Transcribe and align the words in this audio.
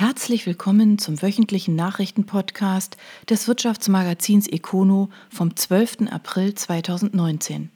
Herzlich 0.00 0.46
willkommen 0.46 0.96
zum 0.96 1.20
wöchentlichen 1.20 1.76
Nachrichtenpodcast 1.76 2.96
des 3.28 3.46
Wirtschaftsmagazins 3.46 4.48
Econo 4.48 5.10
vom 5.28 5.54
12. 5.54 6.10
April 6.10 6.54
2019. 6.54 7.70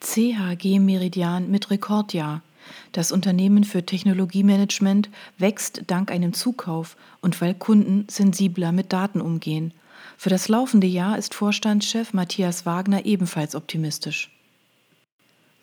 CHG 0.00 0.80
Meridian 0.80 1.48
mit 1.48 1.70
Rekordjahr. 1.70 2.42
Das 2.90 3.12
Unternehmen 3.12 3.62
für 3.62 3.86
Technologiemanagement 3.86 5.10
wächst 5.38 5.84
dank 5.86 6.10
einem 6.10 6.32
Zukauf 6.32 6.96
und 7.20 7.40
weil 7.40 7.54
Kunden 7.54 8.08
sensibler 8.10 8.72
mit 8.72 8.92
Daten 8.92 9.20
umgehen. 9.20 9.72
Für 10.16 10.30
das 10.30 10.48
laufende 10.48 10.88
Jahr 10.88 11.18
ist 11.18 11.34
Vorstandschef 11.34 12.12
Matthias 12.14 12.66
Wagner 12.66 13.06
ebenfalls 13.06 13.54
optimistisch. 13.54 14.28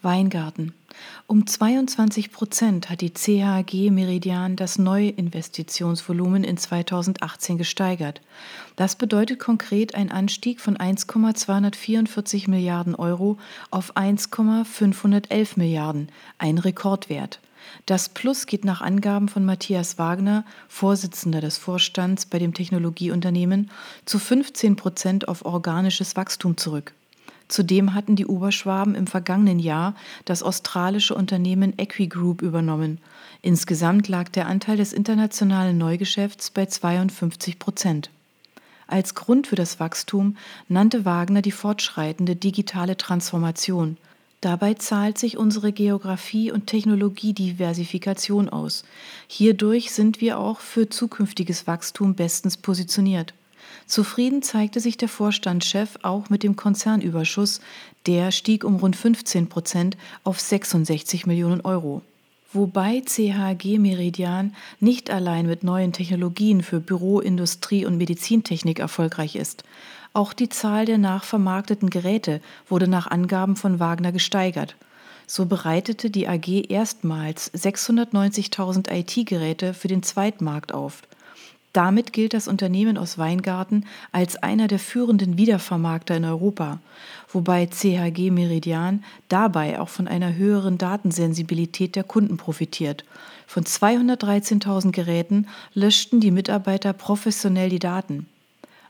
Weingarten. 0.01 0.73
Um 1.27 1.47
22 1.47 2.31
Prozent 2.31 2.89
hat 2.89 3.01
die 3.01 3.13
CHG 3.13 3.89
Meridian 3.91 4.55
das 4.55 4.77
Neuinvestitionsvolumen 4.77 6.43
in 6.43 6.57
2018 6.57 7.57
gesteigert. 7.57 8.21
Das 8.75 8.95
bedeutet 8.95 9.39
konkret 9.39 9.95
ein 9.95 10.11
Anstieg 10.11 10.61
von 10.61 10.77
1,244 10.77 12.47
Milliarden 12.47 12.95
Euro 12.95 13.37
auf 13.71 13.97
1,511 13.97 15.57
Milliarden, 15.57 16.09
ein 16.37 16.57
Rekordwert. 16.57 17.39
Das 17.85 18.09
Plus 18.09 18.45
geht 18.45 18.63
nach 18.63 18.81
Angaben 18.81 19.27
von 19.27 19.43
Matthias 19.43 19.97
Wagner, 19.97 20.45
Vorsitzender 20.67 21.41
des 21.41 21.57
Vorstands 21.57 22.25
bei 22.25 22.39
dem 22.39 22.53
Technologieunternehmen, 22.53 23.71
zu 24.05 24.19
15 24.19 24.75
Prozent 24.75 25.27
auf 25.27 25.45
organisches 25.45 26.15
Wachstum 26.15 26.57
zurück. 26.57 26.93
Zudem 27.47 27.93
hatten 27.93 28.15
die 28.15 28.25
Oberschwaben 28.25 28.95
im 28.95 29.07
vergangenen 29.07 29.59
Jahr 29.59 29.95
das 30.25 30.41
australische 30.41 31.13
Unternehmen 31.13 31.73
Equigroup 31.77 32.41
übernommen. 32.41 32.99
Insgesamt 33.41 34.07
lag 34.07 34.29
der 34.29 34.47
Anteil 34.47 34.77
des 34.77 34.93
internationalen 34.93 35.77
Neugeschäfts 35.77 36.49
bei 36.49 36.65
52 36.65 37.59
Prozent. 37.59 38.09
Als 38.87 39.15
Grund 39.15 39.47
für 39.47 39.55
das 39.55 39.79
Wachstum 39.79 40.37
nannte 40.67 41.05
Wagner 41.05 41.41
die 41.41 41.51
fortschreitende 41.51 42.35
digitale 42.35 42.97
Transformation. 42.97 43.97
Dabei 44.41 44.75
zahlt 44.75 45.17
sich 45.17 45.37
unsere 45.37 45.71
Geografie- 45.71 46.51
und 46.51 46.67
Technologiediversifikation 46.67 48.49
aus. 48.49 48.83
Hierdurch 49.27 49.91
sind 49.91 50.21
wir 50.21 50.37
auch 50.37 50.59
für 50.59 50.87
zukünftiges 50.87 51.65
Wachstum 51.65 52.13
bestens 52.13 52.57
positioniert. 52.57 53.33
Zufrieden 53.87 54.41
zeigte 54.41 54.79
sich 54.79 54.97
der 54.97 55.09
Vorstandschef 55.09 55.99
auch 56.01 56.29
mit 56.29 56.43
dem 56.43 56.55
Konzernüberschuss, 56.55 57.61
der 58.07 58.31
stieg 58.31 58.63
um 58.63 58.77
rund 58.77 58.95
15 58.95 59.47
Prozent 59.47 59.97
auf 60.23 60.39
66 60.39 61.27
Millionen 61.27 61.61
Euro. 61.61 62.01
Wobei 62.51 63.01
CHG 63.01 63.79
Meridian 63.79 64.55
nicht 64.79 65.11
allein 65.11 65.45
mit 65.45 65.63
neuen 65.63 65.91
Technologien 65.91 66.63
für 66.63 66.79
Büro, 66.79 67.19
Industrie 67.19 67.85
und 67.85 67.97
Medizintechnik 67.97 68.79
erfolgreich 68.79 69.35
ist. 69.35 69.63
Auch 70.13 70.31
die 70.31 70.47
Zahl 70.47 70.85
der 70.85 70.97
nachvermarkteten 70.97 71.89
Geräte 71.89 72.39
wurde 72.69 72.87
nach 72.87 73.07
Angaben 73.07 73.57
von 73.57 73.81
Wagner 73.81 74.13
gesteigert. 74.13 74.77
So 75.27 75.45
bereitete 75.45 76.09
die 76.09 76.27
AG 76.27 76.69
erstmals 76.69 77.53
690.000 77.53 78.89
IT-Geräte 78.89 79.73
für 79.73 79.89
den 79.89 80.01
Zweitmarkt 80.01 80.73
auf. 80.73 81.01
Damit 81.75 82.13
gilt 82.13 82.33
das 82.33 82.47
Unternehmen 82.47 82.97
aus 82.97 83.17
Weingarten 83.17 83.83
als 84.13 84.37
einer 84.37 84.69
der 84.69 84.79
führenden 84.79 85.37
Wiedervermarkter 85.37 86.15
in 86.15 86.23
Europa, 86.23 86.79
wobei 87.27 87.65
CHG 87.65 88.31
Meridian 88.31 89.03
dabei 89.27 89.81
auch 89.81 89.89
von 89.89 90.07
einer 90.07 90.35
höheren 90.35 90.77
Datensensibilität 90.77 91.97
der 91.97 92.05
Kunden 92.05 92.37
profitiert. 92.37 93.03
Von 93.45 93.65
213.000 93.65 94.93
Geräten 94.93 95.47
löschten 95.73 96.21
die 96.21 96.31
Mitarbeiter 96.31 96.93
professionell 96.93 97.67
die 97.67 97.79
Daten. 97.79 98.27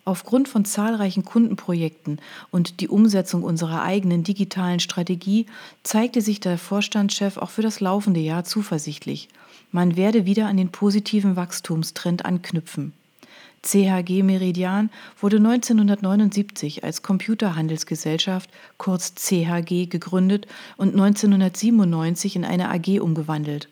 Aufgrund 0.04 0.48
von 0.48 0.64
zahlreichen 0.64 1.26
Kundenprojekten 1.26 2.22
und 2.52 2.82
die 2.82 2.88
Umsetzung 2.88 3.42
unserer 3.42 3.82
eigenen 3.82 4.24
digitalen 4.24 4.80
Strategie 4.80 5.48
zeigte 5.82 6.22
sich 6.22 6.40
der 6.40 6.60
Vorstandschef 6.60 7.38
auch 7.38 7.50
für 7.50 7.64
das 7.64 7.80
laufende 7.80 8.20
Jahr 8.20 8.44
zuversichtlich. 8.44 9.28
Man 9.76 9.98
werde 9.98 10.26
wieder 10.26 10.48
an 10.48 10.56
den 10.56 10.70
positiven 10.70 11.36
Wachstumstrend 11.36 12.24
anknüpfen. 12.24 12.94
CHG 13.62 14.24
Meridian 14.24 14.90
wurde 15.20 15.36
1979 15.36 16.86
als 16.86 17.02
Computerhandelsgesellschaft, 17.02 18.50
kurz 18.78 19.16
CHG, 19.16 19.88
gegründet 19.88 20.48
und 20.78 20.94
1997 20.94 22.38
in 22.38 22.46
eine 22.46 22.70
AG 22.70 23.02
umgewandelt. 23.02 23.68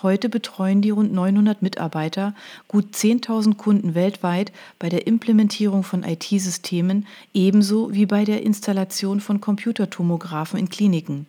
Heute 0.00 0.28
betreuen 0.28 0.80
die 0.80 0.90
rund 0.90 1.12
900 1.12 1.60
Mitarbeiter 1.60 2.36
gut 2.68 2.94
10.000 2.94 3.56
Kunden 3.56 3.96
weltweit 3.96 4.52
bei 4.78 4.88
der 4.88 5.08
Implementierung 5.08 5.82
von 5.82 6.04
IT-Systemen 6.04 7.04
ebenso 7.34 7.92
wie 7.92 8.06
bei 8.06 8.24
der 8.24 8.44
Installation 8.44 9.18
von 9.18 9.40
Computertomographen 9.40 10.56
in 10.56 10.68
Kliniken. 10.68 11.26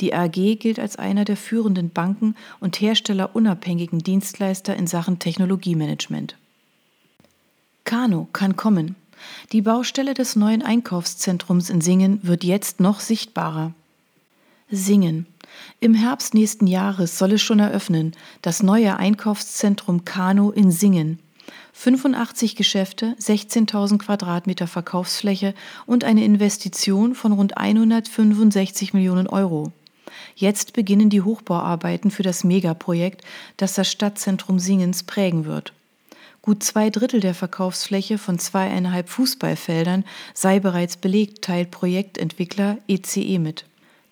Die 0.00 0.14
AG 0.14 0.56
gilt 0.58 0.78
als 0.78 0.96
einer 0.96 1.24
der 1.24 1.36
führenden 1.36 1.90
Banken 1.90 2.34
und 2.60 2.80
herstellerunabhängigen 2.80 4.00
Dienstleister 4.00 4.76
in 4.76 4.86
Sachen 4.86 5.18
Technologiemanagement. 5.18 6.36
Kano 7.84 8.28
kann 8.32 8.56
kommen. 8.56 8.96
Die 9.52 9.62
Baustelle 9.62 10.12
des 10.12 10.36
neuen 10.36 10.62
Einkaufszentrums 10.62 11.70
in 11.70 11.80
Singen 11.80 12.20
wird 12.22 12.44
jetzt 12.44 12.80
noch 12.80 13.00
sichtbarer. 13.00 13.72
Singen. 14.70 15.26
Im 15.80 15.94
Herbst 15.94 16.34
nächsten 16.34 16.66
Jahres 16.66 17.16
soll 17.16 17.32
es 17.32 17.42
schon 17.42 17.60
eröffnen, 17.60 18.12
das 18.42 18.62
neue 18.62 18.96
Einkaufszentrum 18.96 20.04
Kano 20.04 20.50
in 20.50 20.70
Singen. 20.70 21.20
85 21.72 22.56
Geschäfte, 22.56 23.14
16.000 23.20 23.98
Quadratmeter 23.98 24.66
Verkaufsfläche 24.66 25.54
und 25.86 26.04
eine 26.04 26.24
Investition 26.24 27.14
von 27.14 27.32
rund 27.32 27.56
165 27.56 28.94
Millionen 28.94 29.26
Euro. 29.26 29.72
Jetzt 30.38 30.74
beginnen 30.74 31.08
die 31.08 31.22
Hochbauarbeiten 31.22 32.10
für 32.10 32.22
das 32.22 32.44
Megaprojekt, 32.44 33.22
das 33.56 33.74
das 33.74 33.90
Stadtzentrum 33.90 34.58
Singens 34.58 35.02
prägen 35.02 35.46
wird. 35.46 35.72
Gut 36.42 36.62
zwei 36.62 36.90
Drittel 36.90 37.20
der 37.20 37.34
Verkaufsfläche 37.34 38.18
von 38.18 38.38
zweieinhalb 38.38 39.08
Fußballfeldern 39.08 40.04
sei 40.34 40.60
bereits 40.60 40.98
belegt, 40.98 41.42
teilt 41.42 41.70
Projektentwickler 41.70 42.76
ECE 42.86 43.22
e 43.22 43.38
mit. 43.38 43.64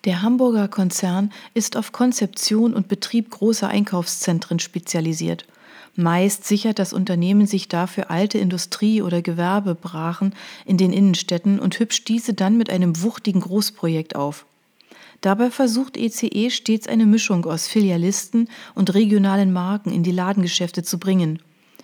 Der 0.03 0.23
Hamburger 0.23 0.67
Konzern 0.67 1.31
ist 1.53 1.77
auf 1.77 1.91
Konzeption 1.91 2.73
und 2.73 2.87
Betrieb 2.87 3.29
großer 3.29 3.67
Einkaufszentren 3.67 4.59
spezialisiert. 4.59 5.45
Meist 5.95 6.43
sichert 6.45 6.79
das 6.79 6.91
Unternehmen 6.91 7.45
sich 7.45 7.67
dafür 7.67 8.09
alte 8.09 8.39
Industrie- 8.39 9.03
oder 9.03 9.21
Gewerbebrachen 9.21 10.33
in 10.65 10.77
den 10.77 10.91
Innenstädten 10.91 11.59
und 11.59 11.79
hübscht 11.79 12.07
diese 12.07 12.33
dann 12.33 12.57
mit 12.57 12.69
einem 12.71 13.01
wuchtigen 13.03 13.41
Großprojekt 13.41 14.15
auf. 14.15 14.45
Dabei 15.25 15.49
versucht 15.49 15.97
ECE 15.97 16.27
e 16.27 16.49
stets 16.51 16.87
eine 16.87 17.07
Mischung 17.07 17.45
aus 17.45 17.67
Filialisten 17.67 18.47
und 18.75 18.93
regionalen 18.93 19.51
Marken 19.51 19.91
in 19.91 20.03
die 20.03 20.11
Ladengeschäfte 20.11 20.83
zu 20.83 20.99
bringen. 20.99 21.39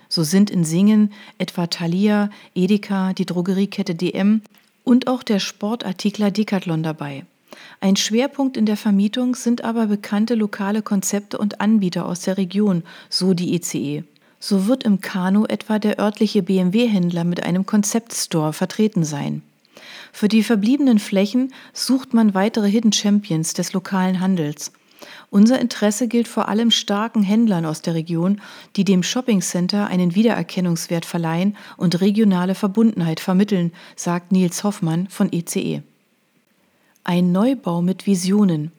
So 0.09 0.21
sind 0.21 0.51
in 0.51 0.63
Singen 0.63 1.11
etwa 1.39 1.65
Thalia, 1.65 2.29
Edeka, 2.53 3.13
die 3.13 3.25
Drogeriekette 3.25 3.95
DM 3.95 4.43
und 4.83 5.07
auch 5.07 5.23
der 5.23 5.39
Sportartikler 5.39 6.29
Decathlon 6.29 6.83
dabei. 6.83 7.25
Ein 7.79 7.95
Schwerpunkt 7.95 8.57
in 8.57 8.67
der 8.67 8.77
Vermietung 8.77 9.33
sind 9.33 9.63
aber 9.63 9.87
bekannte 9.87 10.35
lokale 10.35 10.83
Konzepte 10.83 11.39
und 11.39 11.61
Anbieter 11.61 12.05
aus 12.05 12.21
der 12.21 12.37
Region, 12.37 12.83
so 13.09 13.33
die 13.33 13.55
ECE. 13.55 13.77
E. 13.79 14.03
So 14.39 14.67
wird 14.67 14.83
im 14.83 15.01
Kano 15.01 15.47
etwa 15.47 15.79
der 15.79 15.97
örtliche 15.97 16.43
BMW-Händler 16.43 17.23
mit 17.23 17.41
einem 17.41 17.65
Konzeptstore 17.65 18.53
vertreten 18.53 19.03
sein. 19.03 19.41
Für 20.11 20.27
die 20.27 20.43
verbliebenen 20.43 20.99
Flächen 20.99 21.53
sucht 21.73 22.13
man 22.13 22.33
weitere 22.33 22.69
Hidden 22.69 22.93
Champions 22.93 23.53
des 23.53 23.73
lokalen 23.73 24.19
Handels. 24.19 24.71
Unser 25.29 25.59
Interesse 25.59 26.07
gilt 26.07 26.27
vor 26.27 26.49
allem 26.49 26.71
starken 26.71 27.23
Händlern 27.23 27.65
aus 27.65 27.81
der 27.81 27.95
Region, 27.95 28.41
die 28.75 28.83
dem 28.83 29.03
Shoppingcenter 29.03 29.87
einen 29.87 30.15
Wiedererkennungswert 30.15 31.05
verleihen 31.05 31.57
und 31.77 32.01
regionale 32.01 32.55
Verbundenheit 32.55 33.19
vermitteln, 33.19 33.71
sagt 33.95 34.31
Nils 34.31 34.63
Hoffmann 34.63 35.07
von 35.07 35.31
ECE. 35.31 35.59
E. 35.59 35.81
Ein 37.03 37.31
Neubau 37.31 37.81
mit 37.81 38.05
Visionen. 38.05 38.71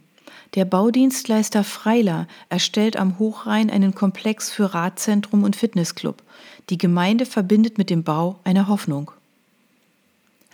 Der 0.55 0.67
Baudienstleister 0.67 1.64
Freiler 1.64 2.29
erstellt 2.50 2.96
am 2.96 3.19
Hochrhein 3.19 3.70
einen 3.70 3.94
Komplex 3.94 4.50
für 4.50 4.75
Radzentrum 4.75 5.44
und 5.44 5.56
Fitnessclub. 5.56 6.23
Die 6.69 6.79
Gemeinde 6.79 7.25
verbindet 7.25 7.79
mit 7.79 7.88
dem 7.88 8.05
Bau 8.05 8.38
eine 8.44 8.69
Hoffnung. 8.69 9.11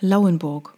Lauenburg. 0.01 0.73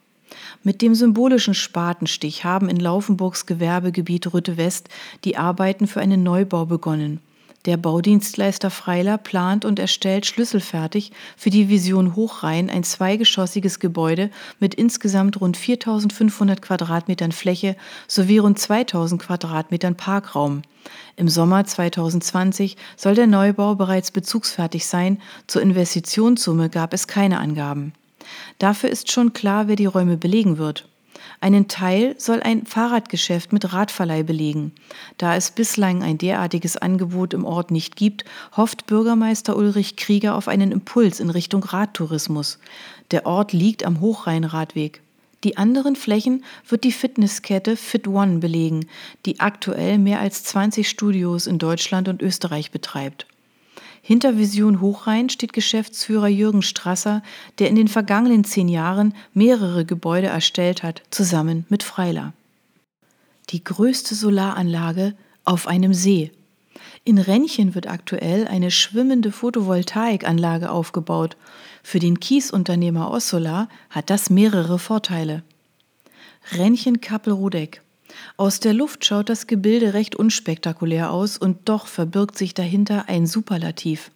Mit 0.64 0.82
dem 0.82 0.96
symbolischen 0.96 1.54
Spatenstich 1.54 2.44
haben 2.44 2.70
in 2.70 2.78
Laufenburgs 2.78 3.46
Gewerbegebiet 3.46 4.34
Rütte 4.34 4.58
West 4.58 4.90
die 5.24 5.38
Arbeiten 5.38 5.88
für 5.88 6.00
einen 6.00 6.24
Neubau 6.24 6.66
begonnen. 6.66 7.20
Der 7.66 7.78
Baudienstleister 7.78 8.72
Freiler 8.72 9.20
plant 9.20 9.66
und 9.66 9.78
erstellt 9.78 10.26
schlüsselfertig 10.26 11.12
für 11.38 11.52
die 11.52 11.70
Vision 11.70 12.16
Hochrhein 12.16 12.72
ein 12.72 12.84
zweigeschossiges 12.84 13.80
Gebäude 13.80 14.32
mit 14.60 14.74
insgesamt 14.74 15.40
rund 15.40 15.58
4500 15.58 16.60
Quadratmetern 16.60 17.32
Fläche 17.32 17.76
sowie 18.08 18.40
rund 18.40 18.58
2000 18.58 19.22
Quadratmetern 19.22 19.96
Parkraum. 19.96 20.64
Im 21.18 21.30
Sommer 21.30 21.64
2020 21.64 22.78
soll 22.98 23.14
der 23.14 23.28
Neubau 23.28 23.76
bereits 23.76 24.10
bezugsfertig 24.10 24.88
sein. 24.88 25.22
Zur 25.46 25.62
Investitionssumme 25.62 26.70
gab 26.70 26.96
es 26.96 27.06
keine 27.06 27.40
Angaben. 27.40 27.94
Dafür 28.60 28.90
ist 28.90 29.12
schon 29.12 29.34
klar, 29.34 29.68
wer 29.68 29.76
die 29.76 29.86
Räume 29.86 30.18
belegen 30.18 30.58
wird. 30.58 30.88
Einen 31.40 31.68
Teil 31.68 32.16
soll 32.18 32.42
ein 32.42 32.66
Fahrradgeschäft 32.66 33.52
mit 33.52 33.74
Radverleih 33.74 34.24
belegen. 34.24 34.74
Da 35.18 35.36
es 35.36 35.52
bislang 35.52 36.04
ein 36.04 36.18
derartiges 36.18 36.78
Angebot 36.78 37.34
im 37.34 37.46
Ort 37.46 37.72
nicht 37.72 37.96
gibt, 37.96 38.26
hofft 38.56 38.86
Bürgermeister 38.86 39.56
Ulrich 39.56 39.96
Krieger 39.96 40.36
auf 40.36 40.48
einen 40.48 40.72
Impuls 40.72 41.20
in 41.20 41.30
Richtung 41.30 41.64
Radtourismus. 41.64 42.60
Der 43.10 43.26
Ort 43.26 43.54
liegt 43.54 43.84
am 43.84 44.02
Hochrheinradweg. 44.02 45.02
Die 45.44 45.58
anderen 45.58 45.96
Flächen 45.96 46.44
wird 46.68 46.84
die 46.84 46.92
Fitnesskette 46.92 47.76
Fit 47.76 48.08
One 48.08 48.38
belegen, 48.38 48.86
die 49.26 49.40
aktuell 49.40 49.98
mehr 49.98 50.20
als 50.20 50.44
20 50.44 50.88
Studios 50.88 51.48
in 51.48 51.58
Deutschland 51.58 52.08
und 52.08 52.22
Österreich 52.22 52.70
betreibt. 52.70 53.26
Hinter 54.02 54.38
Vision 54.38 54.82
Hochrhein 54.82 55.30
steht 55.30 55.54
Geschäftsführer 55.54 56.28
Jürgen 56.28 56.64
Strasser, 56.64 57.22
der 57.60 57.70
in 57.70 57.76
den 57.76 57.88
vergangenen 57.88 58.44
zehn 58.44 58.68
Jahren 58.68 59.14
mehrere 59.34 59.86
Gebäude 59.86 60.28
erstellt 60.28 60.82
hat, 60.82 61.04
zusammen 61.12 61.66
mit 61.70 61.84
Freiler. 61.84 62.34
Die 63.50 63.64
größte 63.64 64.16
Solaranlage 64.16 65.14
auf 65.46 65.68
einem 65.68 65.94
See. 65.94 66.32
In 67.04 67.18
Rennchen 67.18 67.76
wird 67.76 67.88
aktuell 67.88 68.48
eine 68.48 68.72
schwimmende 68.72 69.32
Photovoltaikanlage 69.32 70.72
aufgebaut. 70.72 71.38
Für 71.84 72.00
den 72.00 72.20
Kiesunternehmer 72.20 73.12
Ossola 73.12 73.70
hat 73.90 74.10
das 74.10 74.30
mehrere 74.30 74.80
Vorteile. 74.80 75.44
Rennchen 76.54 77.02
Kappelrodeck. 77.02 77.82
Aus 78.38 78.60
der 78.60 78.74
Luft 78.74 79.06
schaut 79.06 79.30
das 79.30 79.48
Gebilde 79.48 79.94
recht 79.94 80.16
unspektakulär 80.16 81.12
aus 81.12 81.38
und 81.38 81.70
doch 81.70 81.88
verbirgt 81.88 82.38
sich 82.38 82.54
dahinter 82.54 83.06
ein 83.08 83.28
Superlativ. 83.28 84.12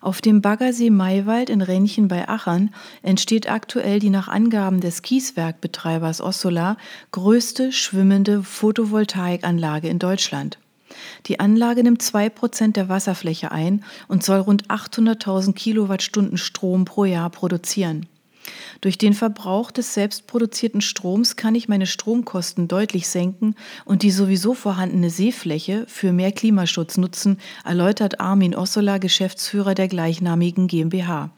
Auf 0.00 0.20
dem 0.20 0.40
Baggersee 0.40 0.90
Maywald 0.90 1.50
in 1.50 1.60
Rennchen 1.60 2.08
bei 2.08 2.28
Achern 2.28 2.70
entsteht 3.02 3.50
aktuell 3.50 3.98
die 3.98 4.10
nach 4.10 4.28
Angaben 4.28 4.80
des 4.80 5.02
Kieswerkbetreibers 5.02 6.20
Ossola 6.20 6.76
größte 7.12 7.72
schwimmende 7.72 8.42
Photovoltaikanlage 8.42 9.88
in 9.88 9.98
Deutschland. 9.98 10.58
Die 11.26 11.40
Anlage 11.40 11.82
nimmt 11.82 12.02
zwei 12.02 12.28
Prozent 12.28 12.76
der 12.76 12.88
Wasserfläche 12.88 13.50
ein 13.50 13.84
und 14.08 14.24
soll 14.24 14.38
rund 14.38 14.68
800.000 14.68 15.52
Kilowattstunden 15.52 16.38
Strom 16.38 16.84
pro 16.84 17.04
Jahr 17.04 17.30
produzieren. 17.30 18.06
Durch 18.80 18.98
den 18.98 19.14
Verbrauch 19.14 19.70
des 19.70 19.94
selbstproduzierten 19.94 20.80
Stroms 20.80 21.36
kann 21.36 21.54
ich 21.54 21.68
meine 21.68 21.86
Stromkosten 21.86 22.68
deutlich 22.68 23.08
senken 23.08 23.54
und 23.84 24.02
die 24.02 24.10
sowieso 24.10 24.54
vorhandene 24.54 25.10
Seefläche 25.10 25.84
für 25.88 26.12
mehr 26.12 26.32
Klimaschutz 26.32 26.96
nutzen, 26.96 27.38
erläutert 27.64 28.20
Armin 28.20 28.54
Ossola, 28.54 28.98
Geschäftsführer 28.98 29.74
der 29.74 29.88
gleichnamigen 29.88 30.66
GmbH. 30.66 31.30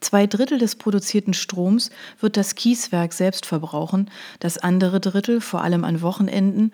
Zwei 0.00 0.28
Drittel 0.28 0.58
des 0.58 0.76
produzierten 0.76 1.34
Stroms 1.34 1.90
wird 2.20 2.36
das 2.36 2.54
Kieswerk 2.54 3.12
selbst 3.12 3.46
verbrauchen, 3.46 4.10
das 4.38 4.58
andere 4.58 5.00
Drittel, 5.00 5.40
vor 5.40 5.62
allem 5.62 5.84
an 5.84 6.02
Wochenenden, 6.02 6.72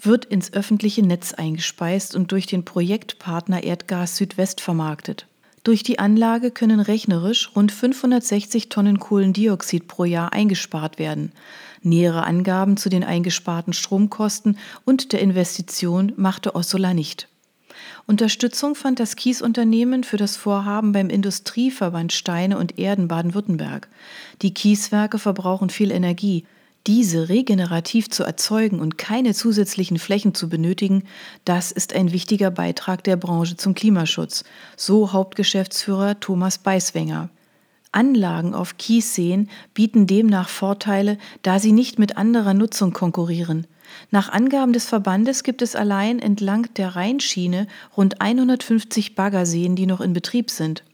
wird 0.00 0.24
ins 0.24 0.52
öffentliche 0.52 1.02
Netz 1.02 1.34
eingespeist 1.34 2.16
und 2.16 2.32
durch 2.32 2.46
den 2.46 2.64
Projektpartner 2.64 3.62
Erdgas 3.62 4.16
Südwest 4.16 4.60
vermarktet. 4.60 5.26
Durch 5.66 5.82
die 5.82 5.98
Anlage 5.98 6.52
können 6.52 6.78
rechnerisch 6.78 7.50
rund 7.56 7.72
560 7.72 8.68
Tonnen 8.68 9.00
Kohlendioxid 9.00 9.88
pro 9.88 10.04
Jahr 10.04 10.32
eingespart 10.32 11.00
werden. 11.00 11.32
Nähere 11.82 12.22
Angaben 12.22 12.76
zu 12.76 12.88
den 12.88 13.02
eingesparten 13.02 13.72
Stromkosten 13.72 14.58
und 14.84 15.12
der 15.12 15.20
Investition 15.20 16.12
machte 16.14 16.54
Ossola 16.54 16.94
nicht. 16.94 17.26
Unterstützung 18.06 18.76
fand 18.76 19.00
das 19.00 19.16
Kiesunternehmen 19.16 20.04
für 20.04 20.18
das 20.18 20.36
Vorhaben 20.36 20.92
beim 20.92 21.10
Industrieverband 21.10 22.12
Steine 22.12 22.58
und 22.58 22.78
Erden 22.78 23.08
Baden-Württemberg. 23.08 23.88
Die 24.42 24.54
Kieswerke 24.54 25.18
verbrauchen 25.18 25.70
viel 25.70 25.90
Energie, 25.90 26.44
diese 26.86 27.28
regenerativ 27.28 28.10
zu 28.10 28.22
erzeugen 28.22 28.80
und 28.80 28.98
keine 28.98 29.34
zusätzlichen 29.34 29.98
Flächen 29.98 30.34
zu 30.34 30.48
benötigen, 30.48 31.02
das 31.44 31.72
ist 31.72 31.94
ein 31.94 32.12
wichtiger 32.12 32.50
Beitrag 32.50 33.02
der 33.04 33.16
Branche 33.16 33.56
zum 33.56 33.74
Klimaschutz, 33.74 34.44
so 34.76 35.12
Hauptgeschäftsführer 35.12 36.20
Thomas 36.20 36.58
Beiswenger. 36.58 37.28
Anlagen 37.92 38.54
auf 38.54 38.76
Kiesseen 38.76 39.48
bieten 39.74 40.06
demnach 40.06 40.48
Vorteile, 40.48 41.18
da 41.42 41.58
sie 41.58 41.72
nicht 41.72 41.98
mit 41.98 42.16
anderer 42.16 42.54
Nutzung 42.54 42.92
konkurrieren. 42.92 43.66
Nach 44.10 44.28
Angaben 44.28 44.72
des 44.72 44.86
Verbandes 44.86 45.42
gibt 45.42 45.62
es 45.62 45.74
allein 45.74 46.18
entlang 46.18 46.68
der 46.74 46.94
Rheinschiene 46.96 47.66
rund 47.96 48.20
150 48.20 49.14
Baggerseen, 49.14 49.76
die 49.76 49.86
noch 49.86 50.00
in 50.00 50.12
Betrieb 50.12 50.50
sind. 50.50 50.84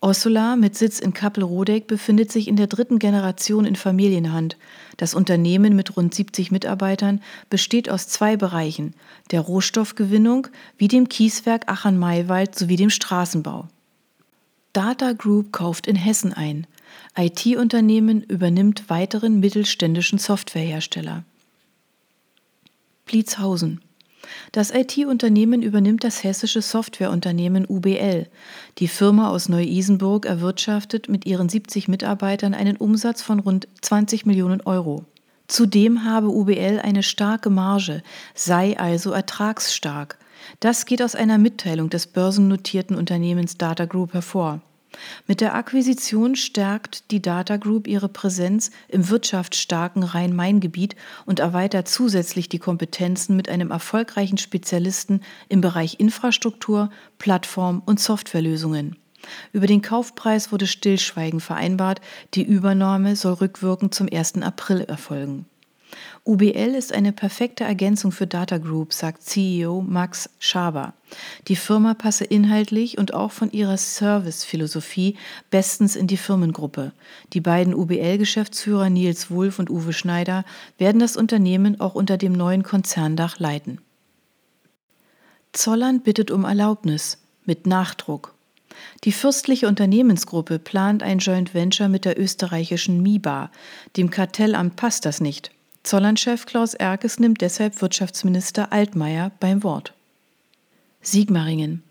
Ossola 0.00 0.56
mit 0.56 0.76
Sitz 0.76 0.98
in 0.98 1.14
Kappelrodeck 1.14 1.86
befindet 1.86 2.30
sich 2.30 2.48
in 2.48 2.56
der 2.56 2.66
dritten 2.66 2.98
Generation 2.98 3.64
in 3.64 3.76
Familienhand. 3.76 4.56
Das 4.98 5.14
Unternehmen 5.14 5.74
mit 5.74 5.96
rund 5.96 6.14
70 6.14 6.50
Mitarbeitern 6.50 7.22
besteht 7.48 7.88
aus 7.88 8.06
zwei 8.06 8.36
Bereichen, 8.36 8.94
der 9.30 9.40
Rohstoffgewinnung 9.40 10.48
wie 10.76 10.88
dem 10.88 11.08
Kieswerk 11.08 11.68
Achern-Maywald 11.68 12.54
sowie 12.54 12.76
dem 12.76 12.90
Straßenbau. 12.90 13.68
Data 14.74 15.12
Group 15.12 15.52
kauft 15.52 15.86
in 15.86 15.96
Hessen 15.96 16.34
ein. 16.34 16.66
IT-Unternehmen 17.16 18.22
übernimmt 18.22 18.90
weiteren 18.90 19.40
mittelständischen 19.40 20.18
Softwarehersteller. 20.18 21.24
Blitzhausen 23.06 23.80
das 24.52 24.72
IT-Unternehmen 24.72 25.62
übernimmt 25.62 26.04
das 26.04 26.24
hessische 26.24 26.62
Softwareunternehmen 26.62 27.66
UBL. 27.68 28.26
Die 28.78 28.88
Firma 28.88 29.28
aus 29.28 29.48
Neu-Isenburg 29.48 30.26
erwirtschaftet 30.26 31.08
mit 31.08 31.26
ihren 31.26 31.48
70 31.48 31.88
Mitarbeitern 31.88 32.54
einen 32.54 32.76
Umsatz 32.76 33.22
von 33.22 33.40
rund 33.40 33.68
20 33.82 34.26
Millionen 34.26 34.60
Euro. 34.62 35.04
Zudem 35.48 36.04
habe 36.04 36.28
UBL 36.28 36.80
eine 36.82 37.02
starke 37.02 37.50
Marge, 37.50 38.02
sei 38.34 38.78
also 38.78 39.12
ertragsstark. 39.12 40.18
Das 40.60 40.86
geht 40.86 41.02
aus 41.02 41.14
einer 41.14 41.38
Mitteilung 41.38 41.90
des 41.90 42.06
börsennotierten 42.06 42.96
Unternehmens 42.96 43.56
Data 43.56 43.84
Group 43.84 44.12
hervor. 44.12 44.60
Mit 45.26 45.40
der 45.40 45.54
Akquisition 45.54 46.36
stärkt 46.36 47.10
die 47.10 47.22
Data 47.22 47.56
Group 47.56 47.86
ihre 47.86 48.08
Präsenz 48.08 48.70
im 48.88 49.08
wirtschaftsstarken 49.08 50.02
Rhein-Main-Gebiet 50.02 50.96
und 51.24 51.40
erweitert 51.40 51.88
zusätzlich 51.88 52.48
die 52.48 52.58
Kompetenzen 52.58 53.36
mit 53.36 53.48
einem 53.48 53.70
erfolgreichen 53.70 54.38
Spezialisten 54.38 55.20
im 55.48 55.60
Bereich 55.60 56.00
Infrastruktur, 56.00 56.90
Plattform 57.18 57.82
und 57.84 58.00
Softwarelösungen. 58.00 58.96
Über 59.52 59.66
den 59.66 59.82
Kaufpreis 59.82 60.52
wurde 60.52 60.66
Stillschweigen 60.66 61.40
vereinbart, 61.40 62.00
die 62.34 62.44
Übernahme 62.44 63.16
soll 63.16 63.34
rückwirkend 63.34 63.94
zum 63.94 64.08
1. 64.10 64.42
April 64.42 64.82
erfolgen. 64.82 65.46
UBL 66.26 66.74
ist 66.74 66.92
eine 66.92 67.12
perfekte 67.12 67.62
Ergänzung 67.62 68.10
für 68.10 68.26
Data 68.26 68.58
Group, 68.58 68.92
sagt 68.92 69.22
CEO 69.22 69.80
Max 69.80 70.28
Schaber. 70.40 70.92
Die 71.46 71.54
Firma 71.54 71.94
passe 71.94 72.24
inhaltlich 72.24 72.98
und 72.98 73.14
auch 73.14 73.30
von 73.30 73.52
ihrer 73.52 73.76
Service-Philosophie 73.76 75.16
bestens 75.50 75.94
in 75.94 76.08
die 76.08 76.16
Firmengruppe. 76.16 76.90
Die 77.32 77.40
beiden 77.40 77.76
UBL-Geschäftsführer 77.76 78.90
Nils 78.90 79.30
Wulff 79.30 79.60
und 79.60 79.70
Uwe 79.70 79.92
Schneider 79.92 80.44
werden 80.78 80.98
das 80.98 81.16
Unternehmen 81.16 81.80
auch 81.80 81.94
unter 81.94 82.18
dem 82.18 82.32
neuen 82.32 82.64
Konzerndach 82.64 83.38
leiten. 83.38 83.80
Zollern 85.52 86.00
bittet 86.00 86.32
um 86.32 86.44
Erlaubnis 86.44 87.18
mit 87.44 87.68
Nachdruck. 87.68 88.34
Die 89.04 89.12
fürstliche 89.12 89.68
Unternehmensgruppe 89.68 90.58
plant 90.58 91.04
ein 91.04 91.20
Joint 91.20 91.54
Venture 91.54 91.88
mit 91.88 92.04
der 92.04 92.18
österreichischen 92.18 93.00
MIBA. 93.00 93.52
Dem 93.96 94.10
Kartellamt 94.10 94.74
passt 94.74 95.06
das 95.06 95.20
nicht. 95.20 95.52
Zollernchef 95.86 96.46
Klaus 96.46 96.74
Erkes 96.74 97.20
nimmt 97.20 97.40
deshalb 97.40 97.80
Wirtschaftsminister 97.80 98.72
Altmaier 98.72 99.30
beim 99.38 99.62
Wort. 99.62 99.94
Sigmaringen. 101.00 101.84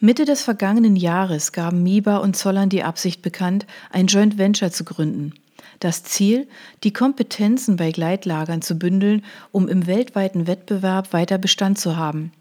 Mitte 0.00 0.24
des 0.24 0.40
vergangenen 0.40 0.96
Jahres 0.96 1.52
gaben 1.52 1.82
MIBA 1.82 2.16
und 2.16 2.38
Zollern 2.38 2.70
die 2.70 2.82
Absicht 2.82 3.20
bekannt, 3.20 3.66
ein 3.90 4.06
Joint 4.06 4.38
Venture 4.38 4.70
zu 4.70 4.84
gründen. 4.84 5.34
Das 5.78 6.04
Ziel, 6.04 6.48
die 6.84 6.94
Kompetenzen 6.94 7.76
bei 7.76 7.92
Gleitlagern 7.92 8.62
zu 8.62 8.76
bündeln, 8.76 9.22
um 9.52 9.68
im 9.68 9.86
weltweiten 9.86 10.46
Wettbewerb 10.46 11.12
weiter 11.12 11.36
Bestand 11.36 11.78
zu 11.78 11.98
haben. 11.98 12.32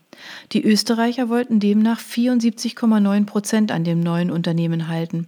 Die 0.54 0.64
Österreicher 0.64 1.28
wollten 1.28 1.60
demnach 1.60 2.00
74,9 2.00 3.26
Prozent 3.26 3.72
an 3.74 3.84
dem 3.84 4.00
neuen 4.00 4.32
Unternehmen 4.32 4.88
halten. 4.88 5.28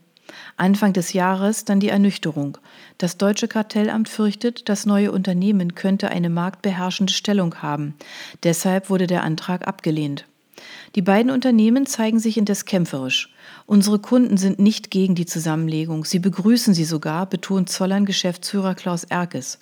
Anfang 0.57 0.93
des 0.93 1.13
Jahres 1.13 1.65
dann 1.65 1.79
die 1.79 1.89
Ernüchterung. 1.89 2.57
Das 2.97 3.17
deutsche 3.17 3.47
Kartellamt 3.47 4.09
fürchtet, 4.09 4.69
das 4.69 4.85
neue 4.85 5.11
Unternehmen 5.11 5.75
könnte 5.75 6.09
eine 6.09 6.29
marktbeherrschende 6.29 7.13
Stellung 7.13 7.55
haben. 7.61 7.95
Deshalb 8.43 8.89
wurde 8.89 9.07
der 9.07 9.23
Antrag 9.23 9.67
abgelehnt. 9.67 10.25
Die 10.95 11.01
beiden 11.01 11.31
Unternehmen 11.31 11.85
zeigen 11.85 12.19
sich 12.19 12.37
indes 12.37 12.65
kämpferisch. 12.65 13.33
Unsere 13.65 13.99
Kunden 13.99 14.37
sind 14.37 14.59
nicht 14.59 14.91
gegen 14.91 15.15
die 15.15 15.25
Zusammenlegung, 15.25 16.05
sie 16.05 16.19
begrüßen 16.19 16.73
sie 16.73 16.85
sogar, 16.85 17.25
betont 17.25 17.69
Zollern-Geschäftsführer 17.69 18.75
Klaus 18.75 19.03
Erkes. 19.03 19.59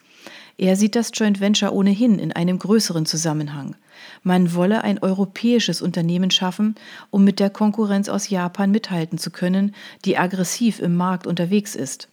Er 0.57 0.75
sieht 0.75 0.95
das 0.95 1.11
Joint 1.13 1.39
Venture 1.39 1.73
ohnehin 1.73 2.19
in 2.19 2.31
einem 2.31 2.59
größeren 2.59 3.05
Zusammenhang. 3.05 3.75
Man 4.23 4.53
wolle 4.53 4.83
ein 4.83 4.99
europäisches 4.99 5.81
Unternehmen 5.81 6.31
schaffen, 6.31 6.75
um 7.09 7.23
mit 7.23 7.39
der 7.39 7.49
Konkurrenz 7.49 8.09
aus 8.09 8.29
Japan 8.29 8.71
mithalten 8.71 9.17
zu 9.17 9.31
können, 9.31 9.73
die 10.05 10.17
aggressiv 10.17 10.79
im 10.79 10.95
Markt 10.95 11.27
unterwegs 11.27 11.75
ist. 11.75 12.09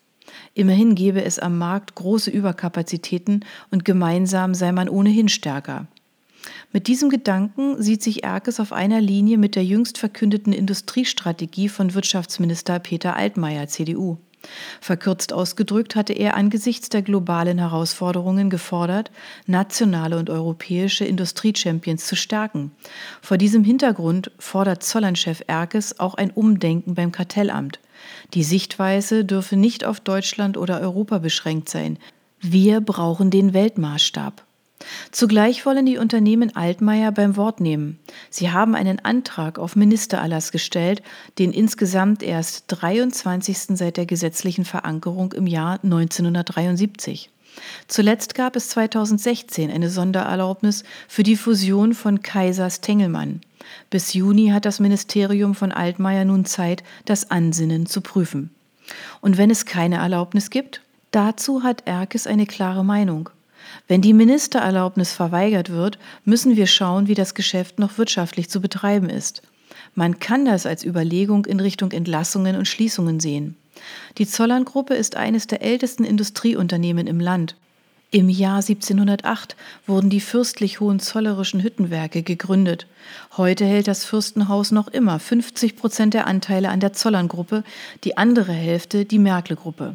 Immerhin 0.55 0.95
gebe 0.95 1.23
es 1.23 1.39
am 1.39 1.59
Markt 1.59 1.95
große 1.95 2.31
Überkapazitäten 2.31 3.45
und 3.71 3.85
gemeinsam 3.85 4.55
sei 4.55 4.73
man 4.73 4.89
ohnehin 4.89 5.29
stärker. 5.29 5.87
Mit 6.73 6.87
diesem 6.87 7.11
Gedanken 7.11 7.83
sieht 7.83 8.03
sich 8.03 8.25
Erkes 8.25 8.61
auf 8.61 8.73
einer 8.73 9.01
Linie 9.01 9.39
mit 9.39 9.57
der 9.57 9.65
jüngst 9.65 9.99
verkündeten 9.99 10.53
Industriestrategie 10.53 11.69
von 11.69 11.95
Wirtschaftsminister 11.95 12.79
Peter 12.79 13.17
Altmaier, 13.17 13.67
CDU. 13.67 14.19
Verkürzt 14.81 15.33
ausgedrückt 15.33 15.97
hatte 15.97 16.13
er 16.13 16.35
angesichts 16.35 16.89
der 16.89 17.03
globalen 17.03 17.59
Herausforderungen 17.59 18.51
gefordert, 18.51 19.11
nationale 19.47 20.19
und 20.19 20.31
europäische 20.31 21.05
Industriechampions 21.05 22.07
zu 22.07 22.17
stärken. 22.17 22.73
Vor 23.21 23.37
diesem 23.37 23.65
Hintergrund 23.65 24.31
fordert 24.39 24.83
Zollernchef 24.83 25.43
Erkes 25.47 26.01
auch 26.01 26.15
ein 26.15 26.31
Umdenken 26.31 26.95
beim 26.95 27.13
Kartellamt. 27.13 27.81
Die 28.35 28.45
Sichtweise 28.45 29.25
dürfe 29.25 29.57
nicht 29.57 29.85
auf 29.85 30.01
Deutschland 30.01 30.57
oder 30.57 30.81
Europa 30.81 31.19
beschränkt 31.19 31.69
sein. 31.69 31.99
Wir 32.41 32.81
brauchen 32.81 33.31
den 33.31 33.53
Weltmaßstab. 33.53 34.45
Zugleich 35.11 35.67
wollen 35.67 35.87
die 35.87 35.99
Unternehmen 35.99 36.55
Altmaier 36.57 37.13
beim 37.13 37.37
Wort 37.37 37.61
nehmen. 37.61 37.99
Sie 38.31 38.51
haben 38.51 38.75
einen 38.75 38.99
Antrag 39.05 39.59
auf 39.59 39.77
Ministererlass 39.77 40.53
gestellt, 40.53 41.03
den 41.39 41.53
insgesamt 41.53 42.23
erst 42.23 42.65
23. 42.69 43.77
seit 43.77 43.97
der 43.97 44.07
gesetzlichen 44.07 44.65
Verankerung 44.65 45.33
im 45.33 45.47
Jahr 45.47 45.81
1973. 45.83 47.31
Zuletzt 47.89 48.35
gab 48.35 48.57
es 48.57 48.69
2016 48.71 49.71
eine 49.71 49.91
Sondererlaubnis 49.91 50.85
für 51.09 51.23
die 51.23 51.37
Fusion 51.37 51.95
von 51.95 52.23
Kaisers 52.23 52.81
Tengelmann. 52.81 53.41
Bis 53.91 54.15
Juni 54.15 54.49
hat 54.49 54.65
das 54.65 54.81
Ministerium 54.81 55.55
von 55.55 55.73
Altmaier 55.73 56.25
nun 56.25 56.45
Zeit, 56.45 56.83
das 57.05 57.31
Ansinnen 57.31 57.87
zu 57.87 58.01
prüfen. 58.01 58.51
Und 59.21 59.37
wenn 59.37 59.51
es 59.51 59.67
keine 59.67 59.97
Erlaubnis 59.97 60.51
gibt? 60.51 60.81
Dazu 61.11 61.63
hat 61.63 61.87
Erkes 61.87 62.27
eine 62.27 62.47
klare 62.47 62.85
Meinung. 62.85 63.31
Wenn 63.89 64.03
die 64.03 64.13
Ministererlaubnis 64.13 65.13
verweigert 65.13 65.71
wird, 65.71 65.99
müssen 66.25 66.57
wir 66.57 66.67
schauen, 66.67 67.09
wie 67.09 67.15
das 67.15 67.35
Geschäft 67.35 67.79
noch 67.79 67.99
wirtschaftlich 67.99 68.49
zu 68.51 68.61
betreiben 68.61 69.09
ist. 69.09 69.43
Man 69.95 70.19
kann 70.19 70.45
das 70.45 70.67
als 70.67 70.85
Überlegung 70.85 71.47
in 71.47 71.61
Richtung 71.61 71.93
Entlassungen 71.93 72.57
und 72.57 72.69
Schließungen 72.69 73.21
sehen. 73.21 73.57
Die 74.19 74.27
Zollern-Gruppe 74.27 74.95
ist 74.95 75.17
eines 75.17 75.47
der 75.47 75.63
ältesten 75.63 76.05
Industrieunternehmen 76.05 77.07
im 77.07 77.21
Land. 77.21 77.57
Im 78.13 78.29
Jahr 78.29 78.57
1708 78.57 79.55
wurden 79.87 80.11
die 80.11 80.21
fürstlich 80.21 80.81
hohenzollerischen 80.81 81.63
Hüttenwerke 81.63 82.25
gegründet. 82.25 82.89
Heute 83.37 83.65
hält 83.65 83.87
das 83.87 84.05
Fürstenhaus 84.05 84.73
noch 84.73 84.89
immer 84.89 85.21
50 85.21 85.77
Prozent 85.77 86.15
der 86.15 86.27
Anteile 86.27 86.71
an 86.71 86.81
der 86.81 86.93
Zollern-Gruppe, 86.93 87.63
die 88.03 88.17
andere 88.17 88.53
Hälfte 88.53 89.05
die 89.05 89.21
Merkel-Gruppe. 89.21 89.95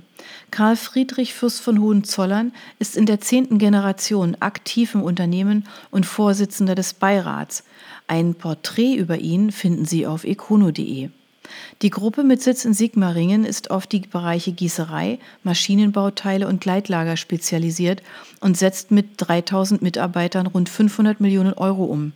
Karl 0.50 0.78
Friedrich 0.78 1.34
Fürst 1.34 1.60
von 1.60 1.82
Hohenzollern 1.82 2.54
ist 2.80 2.96
in 2.96 3.06
der 3.06 3.20
zehnten 3.20 3.58
Generation 3.58 4.38
aktiv 4.40 4.96
im 4.96 5.04
Unternehmen 5.04 5.68
und 5.92 6.06
Vorsitzender 6.06 6.74
des 6.74 6.94
Beirats. 6.94 7.66
Ein 8.08 8.34
Porträt 8.36 8.96
über 8.96 9.18
ihn 9.18 9.52
finden 9.52 9.84
Sie 9.84 10.08
auf 10.08 10.24
econo.de. 10.24 11.10
Die 11.82 11.90
Gruppe 11.90 12.24
mit 12.24 12.42
Sitz 12.42 12.66
in 12.66 12.74
Sigmaringen 12.74 13.46
ist 13.46 13.72
auf 13.72 13.88
die 13.88 14.00
Bereiche 14.00 14.52
Gießerei, 14.52 15.20
Maschinenbauteile 15.44 16.48
und 16.48 16.62
Gleitlager 16.62 17.18
spezialisiert 17.18 18.02
und 18.40 18.58
setzt 18.58 18.92
mit 18.92 19.10
3000 19.18 19.82
Mitarbeitern 19.82 20.48
rund 20.48 20.70
500 20.70 21.20
Millionen 21.20 21.54
Euro 21.54 21.86
um. 21.86 22.14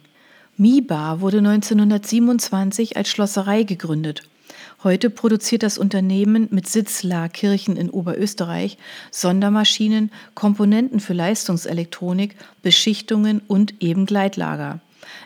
Miba 0.58 1.22
wurde 1.22 1.38
1927 1.38 2.98
als 2.98 3.10
Schlosserei 3.10 3.64
gegründet. 3.64 4.24
Heute 4.84 5.10
produziert 5.10 5.64
das 5.64 5.78
Unternehmen 5.78 6.48
mit 6.52 6.68
Sitz 6.68 7.04
Laakirchen 7.04 7.76
in 7.76 7.90
Oberösterreich 7.90 8.78
Sondermaschinen, 9.12 10.12
Komponenten 10.36 11.00
für 11.00 11.14
Leistungselektronik, 11.14 12.36
Beschichtungen 12.62 13.42
und 13.48 13.82
eben 13.82 14.06
Gleitlager. 14.06 14.80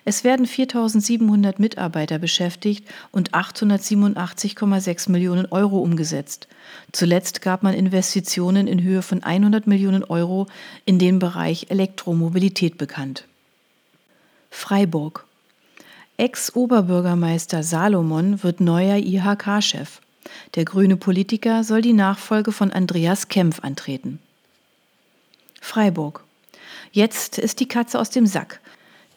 Es 0.06 0.24
werden 0.24 0.46
4.700 0.46 1.56
Mitarbeiter 1.60 2.20
beschäftigt 2.20 2.86
und 3.12 3.32
887,6 3.32 5.10
Millionen 5.10 5.46
Euro 5.46 5.80
umgesetzt. 5.80 6.48
Zuletzt 6.92 7.42
gab 7.42 7.64
man 7.64 7.74
Investitionen 7.74 8.68
in 8.68 8.84
Höhe 8.84 9.02
von 9.02 9.24
100 9.24 9.66
Millionen 9.66 10.04
Euro 10.04 10.48
in 10.86 11.00
den 11.00 11.20
Bereich 11.20 11.68
Elektromobilität 11.70 12.78
bekannt. 12.78 13.26
Freiburg. 14.50 15.26
Ex-Oberbürgermeister 16.18 17.64
Salomon 17.64 18.44
wird 18.44 18.60
neuer 18.60 18.98
IHK-Chef. 18.98 20.00
Der 20.56 20.66
grüne 20.66 20.98
Politiker 20.98 21.64
soll 21.64 21.82
die 21.82 21.94
Nachfolge 21.94 22.52
von 22.52 22.72
Andreas 22.72 23.30
Kempf 23.30 23.62
antreten. 23.62 24.20
Freiburg. 25.60 26.24
Jetzt 26.92 27.40
ist 27.40 27.60
die 27.60 27.68
Katze 27.68 28.00
aus 28.00 28.10
dem 28.10 28.28
Sack. 28.28 28.60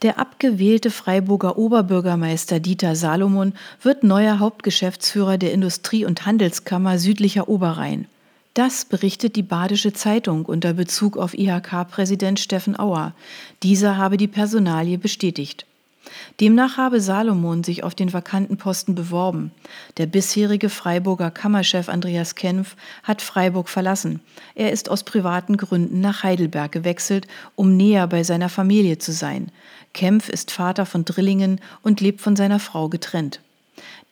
Der 0.02 0.18
abgewählte 0.18 0.90
Freiburger 0.90 1.56
Oberbürgermeister 1.56 2.60
Dieter 2.60 2.96
Salomon 2.96 3.54
wird 3.82 4.04
neuer 4.04 4.38
Hauptgeschäftsführer 4.38 5.38
der 5.38 5.52
Industrie- 5.54 6.04
und 6.04 6.26
Handelskammer 6.26 6.98
südlicher 6.98 7.48
Oberrhein. 7.48 8.06
Das 8.52 8.84
berichtet 8.84 9.36
die 9.36 9.42
Badische 9.42 9.92
Zeitung 9.92 10.44
unter 10.44 10.74
Bezug 10.74 11.16
auf 11.16 11.36
IHK-Präsident 11.36 12.40
Steffen 12.40 12.78
Auer. 12.78 13.14
Dieser 13.62 13.96
habe 13.96 14.16
die 14.16 14.28
Personalie 14.28 14.98
bestätigt. 14.98 15.66
Demnach 16.40 16.76
habe 16.76 17.00
Salomon 17.00 17.64
sich 17.64 17.82
auf 17.82 17.94
den 17.94 18.12
vakanten 18.12 18.56
Posten 18.56 18.94
beworben. 18.94 19.50
Der 19.96 20.06
bisherige 20.06 20.68
Freiburger 20.68 21.30
Kammerchef 21.30 21.88
Andreas 21.88 22.34
Kempf 22.34 22.76
hat 23.02 23.22
Freiburg 23.22 23.68
verlassen. 23.68 24.20
Er 24.54 24.72
ist 24.72 24.88
aus 24.88 25.02
privaten 25.02 25.56
Gründen 25.56 26.00
nach 26.00 26.22
Heidelberg 26.22 26.72
gewechselt, 26.72 27.26
um 27.54 27.76
näher 27.76 28.06
bei 28.06 28.22
seiner 28.22 28.48
Familie 28.48 28.98
zu 28.98 29.12
sein. 29.12 29.50
Kempf 29.96 30.28
ist 30.28 30.50
Vater 30.50 30.84
von 30.84 31.06
Drillingen 31.06 31.58
und 31.82 32.02
lebt 32.02 32.20
von 32.20 32.36
seiner 32.36 32.60
Frau 32.60 32.90
getrennt. 32.90 33.40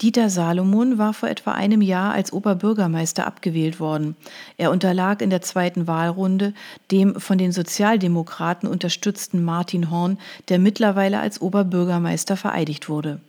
Dieter 0.01 0.31
Salomon 0.31 0.97
war 0.97 1.13
vor 1.13 1.29
etwa 1.29 1.53
einem 1.53 1.83
Jahr 1.83 2.15
als 2.15 2.33
Oberbürgermeister 2.33 3.27
abgewählt 3.27 3.81
worden. 3.81 4.17
Er 4.57 4.71
unterlag 4.71 5.21
in 5.21 5.29
der 5.29 5.43
zweiten 5.43 5.87
Wahlrunde 5.87 6.55
dem 6.91 7.21
von 7.21 7.37
den 7.37 7.53
Sozialdemokraten 7.53 8.67
unterstützten 8.67 9.45
Martin 9.45 9.91
Horn, 9.91 10.19
der 10.49 10.59
mittlerweile 10.59 11.21
als 11.21 11.43
Oberbürgermeister 11.43 12.39
vereidigt 12.39 12.89
wurde. 12.89 13.21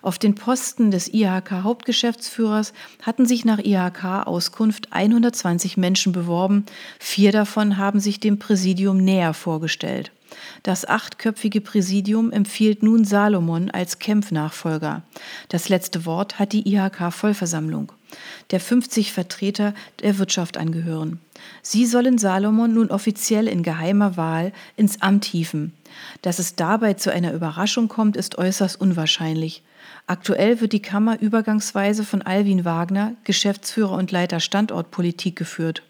Auf 0.00 0.18
den 0.18 0.34
Posten 0.34 0.90
des 0.90 1.12
IHK-Hauptgeschäftsführers 1.12 2.72
hatten 3.02 3.26
sich 3.26 3.44
nach 3.44 3.58
IHK-Auskunft 3.58 4.88
120 4.92 5.76
Menschen 5.76 6.12
beworben, 6.12 6.64
vier 6.98 7.32
davon 7.32 7.76
haben 7.76 8.00
sich 8.00 8.18
dem 8.18 8.38
Präsidium 8.38 8.96
näher 8.96 9.34
vorgestellt. 9.34 10.10
Das 10.62 10.88
achtköpfige 10.88 11.60
Präsidium 11.60 12.30
empfiehlt 12.30 12.82
nun 12.82 13.04
Salomon 13.04 13.70
als 13.70 13.98
Kempf-Nachfolger. 13.98 15.02
Das 15.48 15.68
letzte 15.68 16.04
Wort 16.06 16.38
hat 16.38 16.52
die 16.52 16.68
IHK-Vollversammlung, 16.68 17.92
der 18.50 18.60
50 18.60 19.12
Vertreter 19.12 19.74
der 20.02 20.18
Wirtschaft 20.18 20.56
angehören. 20.56 21.20
Sie 21.62 21.86
sollen 21.86 22.18
Salomon 22.18 22.74
nun 22.74 22.90
offiziell 22.90 23.48
in 23.48 23.62
geheimer 23.62 24.16
Wahl 24.16 24.52
ins 24.76 25.02
Amt 25.02 25.24
hieven. 25.24 25.72
Dass 26.22 26.38
es 26.38 26.54
dabei 26.56 26.94
zu 26.94 27.12
einer 27.12 27.32
Überraschung 27.32 27.88
kommt, 27.88 28.16
ist 28.16 28.38
äußerst 28.38 28.80
unwahrscheinlich. 28.80 29.62
Aktuell 30.06 30.60
wird 30.60 30.72
die 30.72 30.82
Kammer 30.82 31.20
übergangsweise 31.20 32.04
von 32.04 32.22
Alwin 32.22 32.64
Wagner, 32.64 33.14
Geschäftsführer 33.24 33.92
und 33.92 34.10
Leiter 34.10 34.40
Standortpolitik, 34.40 35.36
geführt. 35.36 35.82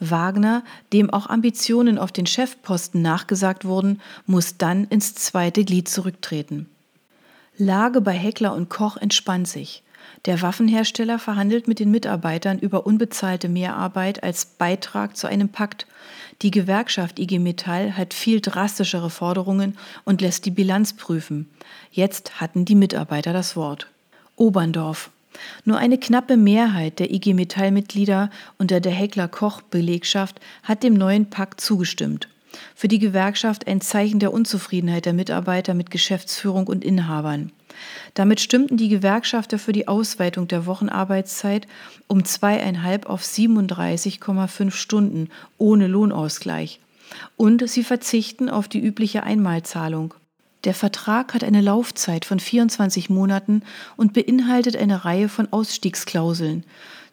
Wagner, 0.00 0.62
dem 0.92 1.10
auch 1.10 1.28
Ambitionen 1.28 1.98
auf 1.98 2.12
den 2.12 2.26
Chefposten 2.26 3.02
nachgesagt 3.02 3.64
wurden, 3.64 4.00
muss 4.26 4.56
dann 4.56 4.84
ins 4.84 5.14
zweite 5.14 5.64
Glied 5.64 5.88
zurücktreten. 5.88 6.68
Lage 7.56 8.00
bei 8.00 8.12
Heckler 8.12 8.54
und 8.54 8.70
Koch 8.70 8.96
entspannt 8.96 9.48
sich. 9.48 9.82
Der 10.24 10.42
Waffenhersteller 10.42 11.18
verhandelt 11.18 11.68
mit 11.68 11.78
den 11.78 11.90
Mitarbeitern 11.90 12.58
über 12.58 12.86
unbezahlte 12.86 13.48
Mehrarbeit 13.48 14.22
als 14.22 14.46
Beitrag 14.46 15.16
zu 15.16 15.26
einem 15.26 15.48
Pakt. 15.48 15.86
Die 16.42 16.50
Gewerkschaft 16.50 17.18
IG 17.18 17.38
Metall 17.38 17.96
hat 17.96 18.14
viel 18.14 18.40
drastischere 18.40 19.10
Forderungen 19.10 19.76
und 20.04 20.20
lässt 20.20 20.44
die 20.46 20.50
Bilanz 20.50 20.92
prüfen. 20.94 21.48
Jetzt 21.90 22.40
hatten 22.40 22.64
die 22.64 22.74
Mitarbeiter 22.74 23.32
das 23.32 23.56
Wort. 23.56 23.88
Oberndorf. 24.36 25.10
Nur 25.64 25.78
eine 25.78 25.98
knappe 25.98 26.36
Mehrheit 26.36 26.98
der 26.98 27.12
IG 27.12 27.34
Metall-Mitglieder 27.34 28.30
unter 28.58 28.80
der 28.80 28.92
Heckler-Koch-Belegschaft 28.92 30.40
hat 30.62 30.82
dem 30.82 30.94
neuen 30.94 31.30
Pakt 31.30 31.60
zugestimmt. 31.60 32.28
Für 32.74 32.88
die 32.88 32.98
Gewerkschaft 32.98 33.66
ein 33.66 33.80
Zeichen 33.80 34.20
der 34.20 34.32
Unzufriedenheit 34.32 35.06
der 35.06 35.12
Mitarbeiter 35.12 35.74
mit 35.74 35.90
Geschäftsführung 35.90 36.66
und 36.66 36.84
Inhabern. 36.84 37.52
Damit 38.14 38.40
stimmten 38.40 38.76
die 38.76 38.88
Gewerkschafter 38.88 39.58
für 39.58 39.72
die 39.72 39.86
Ausweitung 39.86 40.48
der 40.48 40.66
Wochenarbeitszeit 40.66 41.66
um 42.06 42.24
zweieinhalb 42.24 43.06
auf 43.06 43.22
37,5 43.22 44.70
Stunden 44.70 45.28
ohne 45.58 45.86
Lohnausgleich. 45.86 46.80
Und 47.36 47.68
sie 47.68 47.84
verzichten 47.84 48.48
auf 48.48 48.68
die 48.68 48.80
übliche 48.80 49.22
Einmalzahlung. 49.22 50.14
Der 50.68 50.74
Vertrag 50.74 51.32
hat 51.32 51.44
eine 51.44 51.62
Laufzeit 51.62 52.26
von 52.26 52.38
24 52.38 53.08
Monaten 53.08 53.62
und 53.96 54.12
beinhaltet 54.12 54.76
eine 54.76 55.06
Reihe 55.06 55.30
von 55.30 55.50
Ausstiegsklauseln. 55.50 56.62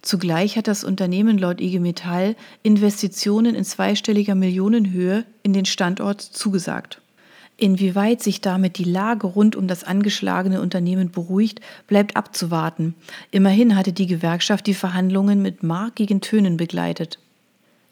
Zugleich 0.01 0.57
hat 0.57 0.67
das 0.67 0.83
Unternehmen 0.83 1.38
laut 1.38 1.62
IG 1.62 1.79
Metall 1.79 2.35
Investitionen 2.63 3.55
in 3.55 3.63
zweistelliger 3.63 4.35
Millionenhöhe 4.35 5.24
in 5.41 5.53
den 5.53 5.63
Standort 5.63 6.19
zugesagt. 6.19 7.00
Inwieweit 7.55 8.21
sich 8.21 8.41
damit 8.41 8.77
die 8.77 8.83
Lage 8.83 9.25
rund 9.25 9.55
um 9.55 9.69
das 9.69 9.85
angeschlagene 9.85 10.59
Unternehmen 10.59 11.12
beruhigt, 11.12 11.62
bleibt 11.88 12.17
abzuwarten. 12.17 12.93
Immerhin 13.31 13.77
hatte 13.77 13.93
die 13.93 14.07
Gewerkschaft 14.07 14.67
die 14.67 14.74
Verhandlungen 14.74 15.41
mit 15.41 15.63
markigen 15.63 16.19
Tönen 16.19 16.57
begleitet. 16.57 17.19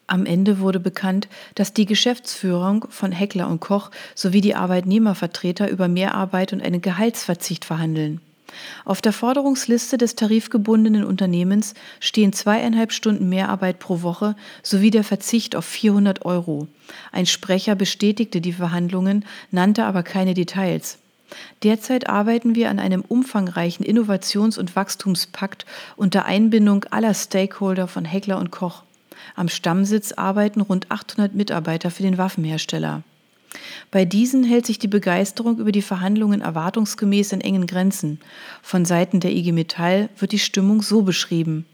Am 0.07 0.25
Ende 0.25 0.59
wurde 0.59 0.79
bekannt, 0.79 1.27
dass 1.55 1.73
die 1.73 1.85
Geschäftsführung 1.85 2.85
von 2.89 3.11
Heckler 3.11 3.47
und 3.47 3.61
Koch 3.61 3.89
sowie 4.15 4.41
die 4.41 4.55
Arbeitnehmervertreter 4.55 5.69
über 5.69 5.87
Mehrarbeit 5.87 6.53
und 6.53 6.61
einen 6.61 6.81
Gehaltsverzicht 6.81 7.63
verhandeln. 7.63 8.19
Auf 8.85 9.01
der 9.01 9.13
Forderungsliste 9.13 9.97
des 9.97 10.15
tarifgebundenen 10.15 11.03
Unternehmens 11.03 11.73
stehen 11.99 12.33
zweieinhalb 12.33 12.91
Stunden 12.91 13.29
Mehrarbeit 13.29 13.79
pro 13.79 14.01
Woche 14.01 14.35
sowie 14.61 14.91
der 14.91 15.03
Verzicht 15.03 15.55
auf 15.55 15.65
400 15.65 16.25
Euro. 16.25 16.67
Ein 17.11 17.25
Sprecher 17.25 17.75
bestätigte 17.75 18.41
die 18.41 18.53
Verhandlungen, 18.53 19.25
nannte 19.51 19.85
aber 19.85 20.03
keine 20.03 20.33
Details. 20.33 20.99
Derzeit 21.63 22.09
arbeiten 22.09 22.53
wir 22.53 22.69
an 22.69 22.77
einem 22.77 23.01
umfangreichen 23.01 23.83
Innovations- 23.83 24.59
und 24.59 24.75
Wachstumspakt 24.75 25.65
unter 25.95 26.25
Einbindung 26.25 26.85
aller 26.91 27.13
Stakeholder 27.13 27.87
von 27.87 28.05
Heckler 28.05 28.37
und 28.37 28.51
Koch. 28.51 28.83
Am 29.35 29.49
Stammsitz 29.49 30.11
arbeiten 30.13 30.61
rund 30.61 30.91
800 30.91 31.33
Mitarbeiter 31.33 31.91
für 31.91 32.03
den 32.03 32.17
Waffenhersteller. 32.17 33.03
Bei 33.91 34.05
diesen 34.05 34.43
hält 34.43 34.65
sich 34.65 34.79
die 34.79 34.87
Begeisterung 34.87 35.59
über 35.59 35.71
die 35.71 35.81
Verhandlungen 35.81 36.41
erwartungsgemäß 36.41 37.33
in 37.33 37.41
engen 37.41 37.67
Grenzen. 37.67 38.19
Von 38.61 38.85
Seiten 38.85 39.19
der 39.19 39.31
IG 39.31 39.51
Metall 39.51 40.09
wird 40.17 40.31
die 40.31 40.39
Stimmung 40.39 40.81
so 40.81 41.03
beschrieben. 41.03 41.65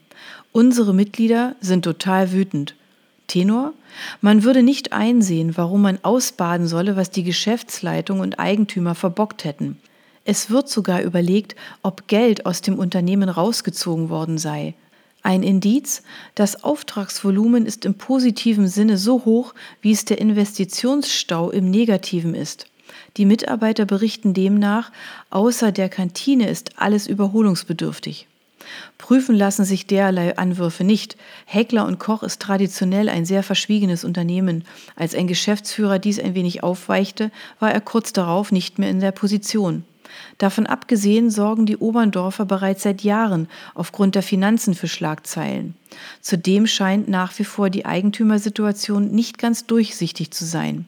Unsere 0.52 0.94
Mitglieder 0.94 1.56
sind 1.62 1.84
total 1.84 2.32
wütend. 2.32 2.76
Tenor? 3.28 3.74
Man 4.22 4.44
würde 4.44 4.64
nicht 4.64 4.92
einsehen, 4.92 5.56
warum 5.56 5.84
man 5.84 6.00
ausbaden 6.02 6.68
solle, 6.68 6.96
was 6.96 7.12
die 7.12 7.24
Geschäftsleitung 7.24 8.20
und 8.20 8.40
Eigentümer 8.40 8.96
verbockt 8.96 9.46
hätten. 9.46 9.78
Es 10.26 10.50
wird 10.50 10.70
sogar 10.70 11.02
überlegt, 11.02 11.56
ob 11.82 12.08
Geld 12.08 12.46
aus 12.46 12.62
dem 12.62 12.78
Unternehmen 12.78 13.30
rausgezogen 13.30 14.10
worden 14.10 14.38
sei. 14.38 14.74
Ein 15.22 15.44
Indiz, 15.44 16.02
das 16.36 16.64
Auftragsvolumen 16.64 17.66
ist 17.66 17.86
im 17.86 17.96
positiven 17.96 18.68
Sinne 18.68 18.98
so 18.98 19.26
hoch, 19.26 19.54
wie 19.82 19.92
es 19.92 20.06
der 20.06 20.20
Investitionsstau 20.20 21.52
im 21.52 21.70
negativen 21.70 22.36
ist. 22.36 22.68
Die 23.18 23.26
Mitarbeiter 23.26 23.86
berichten 23.86 24.34
demnach, 24.34 24.92
außer 25.30 25.72
der 25.72 25.90
Kantine 25.90 26.50
ist 26.50 26.80
alles 26.80 27.06
überholungsbedürftig. 27.08 28.28
Prüfen 28.98 29.36
lassen 29.36 29.66
sich 29.66 29.88
derlei 29.88 30.38
Anwürfe 30.38 30.84
nicht. 30.84 31.18
Heckler 31.46 31.86
und 31.86 32.00
Koch 32.00 32.24
ist 32.24 32.42
traditionell 32.42 33.10
ein 33.10 33.26
sehr 33.26 33.44
verschwiegenes 33.44 34.04
Unternehmen. 34.04 34.64
Als 34.96 35.16
ein 35.16 35.28
Geschäftsführer 35.28 36.00
dies 36.00 36.20
ein 36.20 36.36
wenig 36.36 36.64
aufweichte, 36.64 37.32
war 37.60 37.72
er 37.72 37.82
kurz 37.82 38.14
darauf 38.14 38.52
nicht 38.52 38.80
mehr 38.80 38.90
in 38.90 39.00
der 39.00 39.12
Position. 39.12 39.84
Davon 40.38 40.66
abgesehen 40.66 41.30
sorgen 41.30 41.66
die 41.66 41.78
Oberndorfer 41.78 42.46
bereits 42.46 42.84
seit 42.84 43.02
Jahren 43.02 43.48
aufgrund 43.76 44.16
der 44.16 44.24
Finanzen 44.24 44.74
für 44.74 44.88
Schlagzeilen. 44.88 45.76
Zudem 46.22 46.68
scheint 46.68 47.08
nach 47.08 47.38
wie 47.40 47.44
vor 47.44 47.70
die 47.70 47.86
Eigentümersituation 47.86 49.12
nicht 49.12 49.38
ganz 49.38 49.66
durchsichtig 49.66 50.32
zu 50.32 50.46
sein. 50.46 50.86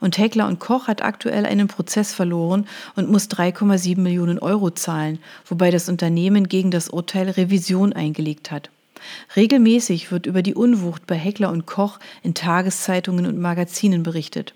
Und 0.00 0.18
Heckler 0.18 0.46
und 0.46 0.60
Koch 0.60 0.88
hat 0.88 1.02
aktuell 1.02 1.46
einen 1.46 1.68
Prozess 1.68 2.12
verloren 2.12 2.66
und 2.94 3.10
muss 3.10 3.28
3,7 3.28 3.98
Millionen 3.98 4.38
Euro 4.38 4.70
zahlen, 4.70 5.18
wobei 5.46 5.70
das 5.70 5.88
Unternehmen 5.88 6.48
gegen 6.48 6.70
das 6.70 6.88
Urteil 6.88 7.30
Revision 7.30 7.92
eingelegt 7.92 8.50
hat. 8.50 8.70
Regelmäßig 9.36 10.12
wird 10.12 10.26
über 10.26 10.42
die 10.42 10.54
Unwucht 10.54 11.06
bei 11.06 11.16
Heckler 11.16 11.50
und 11.50 11.66
Koch 11.66 11.98
in 12.22 12.34
Tageszeitungen 12.34 13.26
und 13.26 13.38
Magazinen 13.38 14.02
berichtet. 14.02 14.54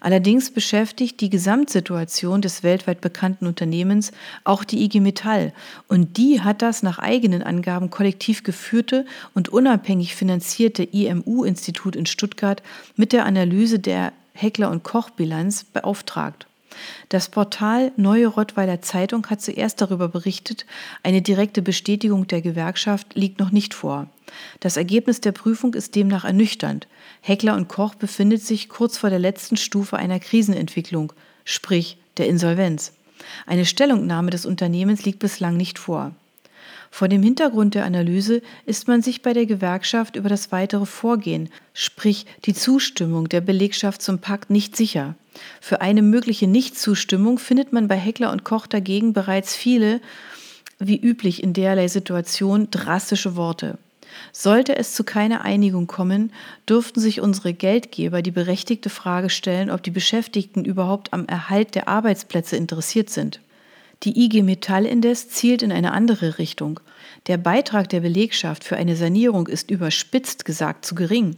Allerdings 0.00 0.50
beschäftigt 0.50 1.20
die 1.20 1.30
Gesamtsituation 1.30 2.42
des 2.42 2.62
weltweit 2.62 3.00
bekannten 3.00 3.46
Unternehmens 3.46 4.12
auch 4.44 4.64
die 4.64 4.84
IG 4.84 5.00
Metall 5.00 5.52
und 5.88 6.16
die 6.16 6.40
hat 6.40 6.62
das 6.62 6.82
nach 6.82 6.98
eigenen 6.98 7.42
Angaben 7.42 7.90
kollektiv 7.90 8.42
geführte 8.42 9.06
und 9.34 9.48
unabhängig 9.48 10.14
finanzierte 10.14 10.82
IMU-Institut 10.82 11.96
in 11.96 12.06
Stuttgart 12.06 12.62
mit 12.96 13.12
der 13.12 13.26
Analyse 13.26 13.78
der 13.78 14.12
Heckler- 14.32 14.70
und 14.70 14.82
Koch-Bilanz 14.82 15.64
beauftragt. 15.64 16.46
Das 17.08 17.28
Portal 17.28 17.92
Neue 17.96 18.28
Rottweiler 18.28 18.82
Zeitung 18.82 19.26
hat 19.26 19.40
zuerst 19.40 19.80
darüber 19.80 20.08
berichtet, 20.08 20.66
eine 21.02 21.22
direkte 21.22 21.62
Bestätigung 21.62 22.26
der 22.26 22.40
Gewerkschaft 22.40 23.14
liegt 23.14 23.38
noch 23.38 23.50
nicht 23.50 23.74
vor. 23.74 24.08
Das 24.60 24.76
Ergebnis 24.76 25.20
der 25.20 25.32
Prüfung 25.32 25.74
ist 25.74 25.96
demnach 25.96 26.24
ernüchternd. 26.24 26.86
Heckler 27.20 27.56
und 27.56 27.68
Koch 27.68 27.94
befindet 27.94 28.42
sich 28.42 28.68
kurz 28.68 28.96
vor 28.96 29.10
der 29.10 29.18
letzten 29.18 29.56
Stufe 29.56 29.96
einer 29.96 30.20
Krisenentwicklung, 30.20 31.12
sprich 31.44 31.96
der 32.16 32.28
Insolvenz. 32.28 32.92
Eine 33.46 33.66
Stellungnahme 33.66 34.30
des 34.30 34.46
Unternehmens 34.46 35.04
liegt 35.04 35.18
bislang 35.18 35.56
nicht 35.56 35.78
vor. 35.78 36.12
Vor 36.90 37.08
dem 37.08 37.22
Hintergrund 37.22 37.74
der 37.74 37.84
Analyse 37.84 38.42
ist 38.66 38.88
man 38.88 39.00
sich 39.00 39.22
bei 39.22 39.32
der 39.32 39.46
Gewerkschaft 39.46 40.16
über 40.16 40.28
das 40.28 40.52
weitere 40.52 40.86
Vorgehen, 40.86 41.48
sprich 41.72 42.26
die 42.44 42.54
Zustimmung 42.54 43.28
der 43.28 43.40
Belegschaft 43.40 44.02
zum 44.02 44.18
Pakt, 44.18 44.50
nicht 44.50 44.76
sicher. 44.76 45.14
Für 45.60 45.80
eine 45.80 46.02
mögliche 46.02 46.48
Nichtzustimmung 46.48 47.38
findet 47.38 47.72
man 47.72 47.88
bei 47.88 47.96
Heckler 47.96 48.32
und 48.32 48.44
Koch 48.44 48.66
dagegen 48.66 49.12
bereits 49.12 49.54
viele, 49.54 50.00
wie 50.78 51.00
üblich 51.00 51.42
in 51.42 51.52
derlei 51.52 51.88
Situation, 51.88 52.68
drastische 52.70 53.36
Worte. 53.36 53.78
Sollte 54.32 54.76
es 54.76 54.94
zu 54.94 55.04
keiner 55.04 55.42
Einigung 55.42 55.86
kommen, 55.86 56.32
dürften 56.68 57.00
sich 57.00 57.20
unsere 57.20 57.52
Geldgeber 57.52 58.22
die 58.22 58.32
berechtigte 58.32 58.90
Frage 58.90 59.30
stellen, 59.30 59.70
ob 59.70 59.82
die 59.82 59.92
Beschäftigten 59.92 60.64
überhaupt 60.64 61.12
am 61.12 61.26
Erhalt 61.26 61.74
der 61.76 61.88
Arbeitsplätze 61.88 62.56
interessiert 62.56 63.10
sind. 63.10 63.40
Die 64.02 64.24
IG 64.24 64.42
Metall 64.42 64.86
indes 64.86 65.28
zielt 65.28 65.62
in 65.62 65.72
eine 65.72 65.92
andere 65.92 66.38
Richtung. 66.38 66.80
Der 67.26 67.36
Beitrag 67.36 67.90
der 67.90 68.00
Belegschaft 68.00 68.64
für 68.64 68.76
eine 68.76 68.96
Sanierung 68.96 69.46
ist 69.46 69.70
überspitzt 69.70 70.46
gesagt 70.46 70.86
zu 70.86 70.94
gering. 70.94 71.36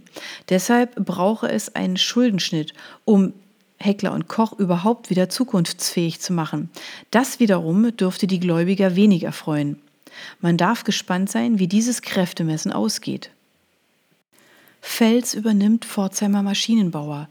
Deshalb 0.49 0.95
brauche 0.95 1.49
es 1.49 1.75
einen 1.75 1.97
Schuldenschnitt, 1.97 2.73
um 3.05 3.33
Heckler 3.79 4.13
und 4.13 4.29
Koch 4.29 4.53
überhaupt 4.53 5.11
wieder 5.11 5.29
zukunftsfähig 5.29 6.21
zu 6.21 6.33
machen. 6.33 6.71
Das 7.11 7.41
wiederum 7.41 7.97
dürfte 7.97 8.29
die 8.29 8.39
Gläubiger 8.39 8.95
weniger 8.95 9.33
freuen. 9.33 9.81
Man 10.41 10.57
darf 10.57 10.85
gespannt 10.85 11.31
sein, 11.31 11.59
wie 11.59 11.67
dieses 11.67 12.01
Kräftemessen 12.03 12.73
ausgeht. 12.73 13.31
Fels 14.81 15.35
übernimmt 15.35 15.85
Pforzheimer 15.85 16.43
Maschinenbauer. 16.43 17.29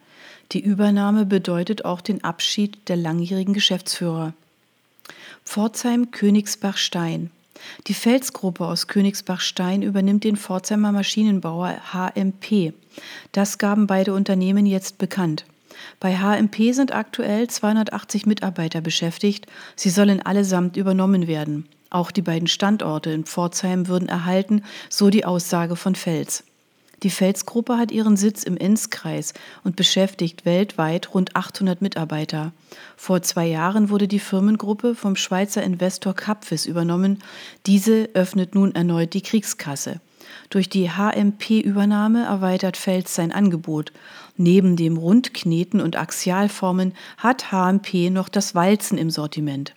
Die 0.51 0.61
Übernahme 0.61 1.25
bedeutet 1.25 1.85
auch 1.85 2.01
den 2.01 2.23
Abschied 2.23 2.89
der 2.89 2.97
langjährigen 2.97 3.53
Geschäftsführer. 3.53 4.33
Pforzheim 5.45 6.11
Königsbach-Stein. 6.11 7.31
Die 7.87 7.93
Felsgruppe 7.93 8.65
aus 8.65 8.87
Königsbach-Stein 8.87 9.81
übernimmt 9.81 10.23
den 10.23 10.37
Pforzheimer 10.37 10.91
Maschinenbauer 10.91 11.77
HMP. 11.93 12.73
Das 13.31 13.57
gaben 13.57 13.87
beide 13.87 14.13
Unternehmen 14.13 14.65
jetzt 14.65 14.97
bekannt. 14.97 15.45
Bei 15.99 16.17
HMP 16.17 16.73
sind 16.73 16.93
aktuell 16.93 17.47
280 17.47 18.25
Mitarbeiter 18.25 18.81
beschäftigt. 18.81 19.47
Sie 19.75 19.89
sollen 19.89 20.21
allesamt 20.21 20.77
übernommen 20.77 21.27
werden. 21.27 21.67
Auch 21.89 22.11
die 22.11 22.21
beiden 22.21 22.47
Standorte 22.47 23.11
in 23.11 23.25
Pforzheim 23.25 23.87
würden 23.87 24.07
erhalten, 24.07 24.63
so 24.89 25.09
die 25.09 25.25
Aussage 25.25 25.75
von 25.75 25.95
Fels. 25.95 26.43
Die 27.03 27.09
Felsgruppe 27.09 27.77
hat 27.77 27.91
ihren 27.91 28.15
Sitz 28.15 28.43
im 28.43 28.57
Enzkreis 28.57 29.33
und 29.63 29.75
beschäftigt 29.75 30.45
weltweit 30.45 31.15
rund 31.15 31.35
800 31.35 31.81
Mitarbeiter. 31.81 32.51
Vor 32.95 33.23
zwei 33.23 33.47
Jahren 33.47 33.89
wurde 33.89 34.07
die 34.07 34.19
Firmengruppe 34.19 34.93
vom 34.93 35.15
Schweizer 35.15 35.63
Investor 35.63 36.13
Capvis 36.13 36.67
übernommen. 36.67 37.23
Diese 37.65 38.09
öffnet 38.13 38.53
nun 38.53 38.75
erneut 38.75 39.15
die 39.15 39.21
Kriegskasse. 39.21 39.99
Durch 40.51 40.69
die 40.69 40.91
HMP-Übernahme 40.91 42.23
erweitert 42.23 42.77
Fels 42.77 43.15
sein 43.15 43.31
Angebot. 43.31 43.91
Neben 44.37 44.75
dem 44.75 44.97
Rundkneten 44.97 45.81
und 45.81 45.95
Axialformen 45.95 46.93
hat 47.17 47.51
HMP 47.51 48.11
noch 48.11 48.29
das 48.29 48.53
Walzen 48.53 48.99
im 48.99 49.09
Sortiment. 49.09 49.73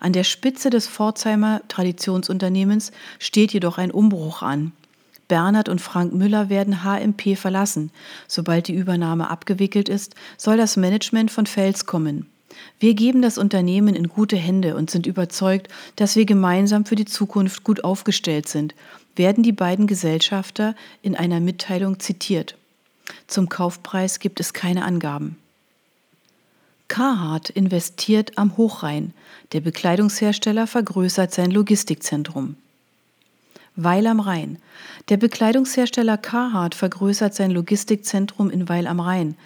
An 0.00 0.12
der 0.12 0.24
Spitze 0.24 0.68
des 0.68 0.86
Pforzheimer 0.86 1.62
Traditionsunternehmens 1.68 2.92
steht 3.18 3.54
jedoch 3.54 3.78
ein 3.78 3.90
Umbruch 3.90 4.42
an. 4.42 4.72
Bernhard 5.28 5.68
und 5.68 5.80
Frank 5.80 6.12
Müller 6.14 6.48
werden 6.48 6.82
HMP 6.82 7.36
verlassen. 7.36 7.90
Sobald 8.26 8.68
die 8.68 8.74
Übernahme 8.74 9.30
abgewickelt 9.30 9.88
ist, 9.88 10.14
soll 10.36 10.56
das 10.56 10.76
Management 10.76 11.30
von 11.30 11.46
Fels 11.46 11.86
kommen. 11.86 12.26
Wir 12.80 12.94
geben 12.94 13.22
das 13.22 13.38
Unternehmen 13.38 13.94
in 13.94 14.08
gute 14.08 14.36
Hände 14.36 14.74
und 14.74 14.90
sind 14.90 15.06
überzeugt, 15.06 15.68
dass 15.96 16.16
wir 16.16 16.24
gemeinsam 16.24 16.84
für 16.84 16.96
die 16.96 17.04
Zukunft 17.04 17.62
gut 17.62 17.84
aufgestellt 17.84 18.48
sind, 18.48 18.74
werden 19.16 19.42
die 19.42 19.52
beiden 19.52 19.86
Gesellschafter 19.86 20.74
in 21.02 21.14
einer 21.14 21.40
Mitteilung 21.40 22.00
zitiert. 22.00 22.56
Zum 23.26 23.48
Kaufpreis 23.48 24.20
gibt 24.20 24.40
es 24.40 24.52
keine 24.52 24.84
Angaben. 24.84 25.36
Carhartt 26.88 27.50
investiert 27.50 28.38
am 28.38 28.56
Hochrhein. 28.56 29.12
Der 29.52 29.60
Bekleidungshersteller 29.60 30.66
vergrößert 30.66 31.32
sein 31.34 31.50
Logistikzentrum. 31.50 32.56
Weil 33.80 34.08
am 34.08 34.18
Rhein. 34.18 34.58
Der 35.08 35.18
Bekleidungshersteller 35.18 36.18
Carhartt 36.18 36.74
vergrößert 36.74 37.32
sein 37.32 37.52
Logistikzentrum 37.52 38.50
in 38.50 38.68
Weil 38.68 38.88
am 38.88 38.98
Rhein. 38.98 39.36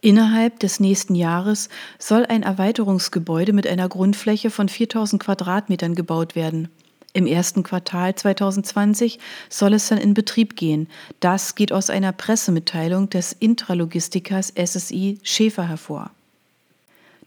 Innerhalb 0.00 0.58
des 0.58 0.80
nächsten 0.80 1.14
Jahres 1.14 1.68
soll 1.96 2.26
ein 2.26 2.42
Erweiterungsgebäude 2.42 3.52
mit 3.52 3.64
einer 3.64 3.88
Grundfläche 3.88 4.50
von 4.50 4.68
4000 4.68 5.22
Quadratmetern 5.22 5.94
gebaut 5.94 6.34
werden. 6.34 6.68
Im 7.12 7.28
ersten 7.28 7.62
Quartal 7.62 8.16
2020 8.16 9.20
soll 9.48 9.74
es 9.74 9.86
dann 9.86 9.98
in 9.98 10.14
Betrieb 10.14 10.56
gehen. 10.56 10.88
Das 11.20 11.54
geht 11.54 11.72
aus 11.72 11.88
einer 11.88 12.10
Pressemitteilung 12.10 13.08
des 13.08 13.34
Intralogistikers 13.34 14.52
SSI 14.56 15.20
Schäfer 15.22 15.68
hervor. 15.68 16.10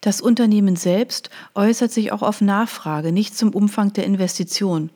Das 0.01 0.21
Unternehmen 0.21 0.77
selbst 0.77 1.29
äußert 1.55 1.91
sich 1.91 2.11
auch 2.11 2.21
auf 2.21 2.39
Nachfrage, 2.39 3.11
nicht 3.11 3.37
zum 3.37 3.53
Umfang 3.53 3.91
der 3.91 4.05
Investition. 4.05 4.89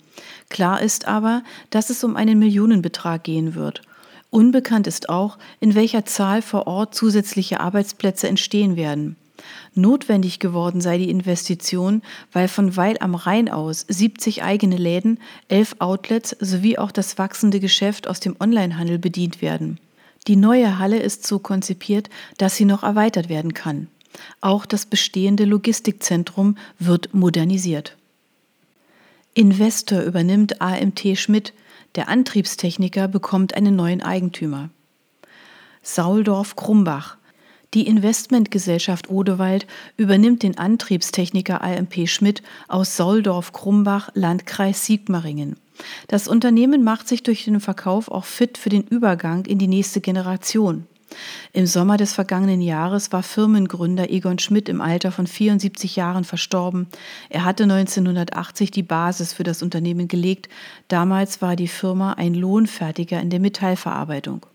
Klar 0.49 0.81
ist 0.81 1.07
aber, 1.07 1.43
dass 1.71 1.89
es 1.89 2.03
um 2.03 2.15
einen 2.15 2.39
Millionenbetrag 2.39 3.23
gehen 3.23 3.53
wird. 3.53 3.81
Unbekannt 4.29 4.87
ist 4.87 5.09
auch, 5.09 5.37
in 5.59 5.75
welcher 5.75 6.05
Zahl 6.05 6.41
vor 6.41 6.67
Ort 6.67 6.95
zusätzliche 6.95 7.59
Arbeitsplätze 7.59 8.27
entstehen 8.27 8.75
werden. 8.77 9.17
Notwendig 9.75 10.39
geworden 10.39 10.79
sei 10.79 10.97
die 10.97 11.09
Investition, 11.09 12.01
weil 12.31 12.47
von 12.47 12.77
Weil 12.77 12.97
am 12.99 13.15
Rhein 13.15 13.49
aus 13.49 13.85
70 13.87 14.41
eigene 14.41 14.77
Läden, 14.77 15.19
11 15.49 15.75
Outlets 15.79 16.35
sowie 16.39 16.77
auch 16.77 16.91
das 16.91 17.17
wachsende 17.17 17.59
Geschäft 17.59 18.07
aus 18.07 18.21
dem 18.21 18.35
Onlinehandel 18.39 18.99
bedient 18.99 19.41
werden. 19.41 19.79
Die 20.27 20.37
neue 20.37 20.79
Halle 20.79 20.99
ist 20.99 21.27
so 21.27 21.39
konzipiert, 21.39 22.09
dass 22.37 22.55
sie 22.55 22.65
noch 22.65 22.83
erweitert 22.83 23.27
werden 23.27 23.53
kann. 23.53 23.87
Auch 24.41 24.65
das 24.65 24.85
bestehende 24.85 25.45
Logistikzentrum 25.45 26.57
wird 26.79 27.13
modernisiert. 27.13 27.97
Investor 29.33 30.01
übernimmt 30.01 30.61
AMT 30.61 31.17
Schmidt, 31.17 31.53
der 31.95 32.07
Antriebstechniker 32.07 33.07
bekommt 33.07 33.55
einen 33.55 33.75
neuen 33.75 34.01
Eigentümer. 34.01 34.69
Sauldorf 35.81 36.55
Krumbach. 36.55 37.17
Die 37.73 37.87
Investmentgesellschaft 37.87 39.09
Odewald 39.09 39.65
übernimmt 39.97 40.43
den 40.43 40.57
Antriebstechniker 40.57 41.61
AMP 41.61 42.07
Schmidt 42.07 42.43
aus 42.67 42.97
Sauldorf 42.97 43.51
Krumbach, 43.51 44.09
Landkreis 44.13 44.85
Sigmaringen. 44.85 45.55
Das 46.07 46.27
Unternehmen 46.27 46.83
macht 46.83 47.07
sich 47.07 47.23
durch 47.23 47.45
den 47.45 47.59
Verkauf 47.59 48.09
auch 48.09 48.25
fit 48.25 48.59
für 48.59 48.69
den 48.69 48.83
Übergang 48.83 49.45
in 49.45 49.57
die 49.57 49.67
nächste 49.67 50.01
Generation. 50.01 50.85
Im 51.53 51.65
Sommer 51.65 51.97
des 51.97 52.13
vergangenen 52.13 52.61
Jahres 52.61 53.11
war 53.11 53.23
Firmengründer 53.23 54.09
Egon 54.09 54.39
Schmidt 54.39 54.69
im 54.69 54.81
Alter 54.81 55.11
von 55.11 55.27
74 55.27 55.95
Jahren 55.95 56.23
verstorben. 56.23 56.87
Er 57.29 57.45
hatte 57.45 57.63
1980 57.63 58.71
die 58.71 58.83
Basis 58.83 59.33
für 59.33 59.43
das 59.43 59.61
Unternehmen 59.61 60.07
gelegt. 60.07 60.49
Damals 60.87 61.41
war 61.41 61.55
die 61.55 61.67
Firma 61.67 62.13
ein 62.13 62.33
Lohnfertiger 62.33 63.19
in 63.19 63.29
der 63.29 63.39
Metallverarbeitung. 63.39 64.45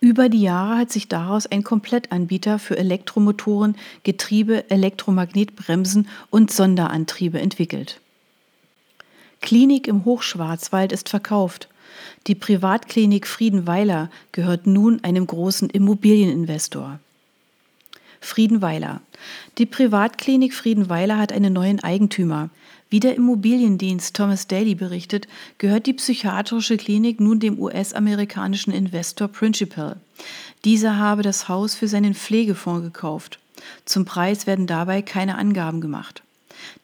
Über 0.00 0.28
die 0.28 0.42
Jahre 0.42 0.78
hat 0.78 0.92
sich 0.92 1.08
daraus 1.08 1.46
ein 1.46 1.64
Komplettanbieter 1.64 2.60
für 2.60 2.78
Elektromotoren, 2.78 3.76
Getriebe, 4.04 4.70
Elektromagnetbremsen 4.70 6.08
und 6.30 6.52
Sonderantriebe 6.52 7.40
entwickelt. 7.40 8.00
Klinik 9.40 9.88
im 9.88 10.04
Hochschwarzwald 10.04 10.92
ist 10.92 11.08
verkauft. 11.08 11.68
Die 12.26 12.34
Privatklinik 12.34 13.26
Friedenweiler 13.26 14.10
gehört 14.32 14.66
nun 14.66 15.02
einem 15.02 15.26
großen 15.26 15.70
Immobilieninvestor. 15.70 17.00
Friedenweiler. 18.20 19.00
Die 19.58 19.66
Privatklinik 19.66 20.54
Friedenweiler 20.54 21.18
hat 21.18 21.32
einen 21.32 21.52
neuen 21.52 21.80
Eigentümer. 21.80 22.50
Wie 22.90 23.00
der 23.00 23.16
Immobiliendienst 23.16 24.16
Thomas 24.16 24.46
Daly 24.46 24.74
berichtet, 24.74 25.28
gehört 25.58 25.86
die 25.86 25.92
psychiatrische 25.92 26.76
Klinik 26.76 27.20
nun 27.20 27.38
dem 27.38 27.58
US-amerikanischen 27.58 28.72
Investor 28.72 29.28
Principal. 29.28 29.96
Dieser 30.64 30.96
habe 30.96 31.22
das 31.22 31.48
Haus 31.48 31.74
für 31.74 31.86
seinen 31.86 32.14
Pflegefonds 32.14 32.82
gekauft. 32.82 33.38
Zum 33.84 34.04
Preis 34.04 34.46
werden 34.46 34.66
dabei 34.66 35.02
keine 35.02 35.36
Angaben 35.36 35.80
gemacht. 35.80 36.22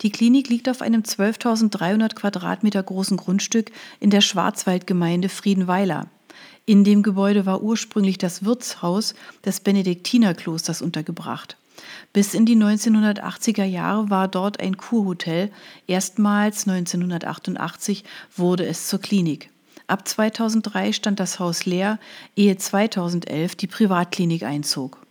Die 0.01 0.11
Klinik 0.11 0.49
liegt 0.49 0.69
auf 0.69 0.83
einem 0.83 1.03
12.300 1.03 2.15
Quadratmeter 2.15 2.83
großen 2.83 3.17
Grundstück 3.17 3.71
in 4.01 4.11
der 4.11 4.21
Schwarzwaldgemeinde 4.21 5.29
Friedenweiler. 5.29 6.09
In 6.67 6.85
dem 6.85 7.03
Gebäude 7.03 7.47
war 7.47 7.63
ursprünglich 7.63 8.19
das 8.19 8.45
Wirtshaus 8.45 9.15
des 9.45 9.61
Benediktinerklosters 9.61 10.81
untergebracht. 10.81 11.57
Bis 12.13 12.33
in 12.33 12.47
die 12.47 12.57
1980er 12.57 13.65
Jahre 13.65 14.09
war 14.09 14.29
dort 14.29 14.61
ein 14.61 14.77
Kurhotel. 14.77 15.51
Erstmals 15.87 16.67
1988 16.67 18.05
wurde 18.37 18.65
es 18.67 18.89
zur 18.89 19.01
Klinik. 19.01 19.51
Ab 19.87 20.09
2003 20.09 20.93
stand 20.93 21.21
das 21.21 21.39
Haus 21.39 21.67
leer, 21.67 21.99
ehe 22.37 22.57
2011 22.57 23.57
die 23.57 23.67
Privatklinik 23.67 24.43
einzog. 24.43 25.05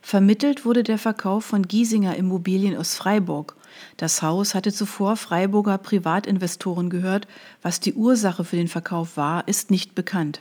Vermittelt 0.00 0.64
wurde 0.64 0.82
der 0.82 0.98
Verkauf 0.98 1.44
von 1.44 1.66
Giesinger 1.66 2.16
Immobilien 2.16 2.76
aus 2.76 2.94
Freiburg. 2.94 3.56
Das 3.96 4.22
Haus 4.22 4.54
hatte 4.54 4.72
zuvor 4.72 5.16
Freiburger 5.16 5.78
Privatinvestoren 5.78 6.90
gehört. 6.90 7.26
Was 7.62 7.80
die 7.80 7.94
Ursache 7.94 8.44
für 8.44 8.56
den 8.56 8.68
Verkauf 8.68 9.16
war, 9.16 9.46
ist 9.48 9.70
nicht 9.70 9.94
bekannt. 9.94 10.40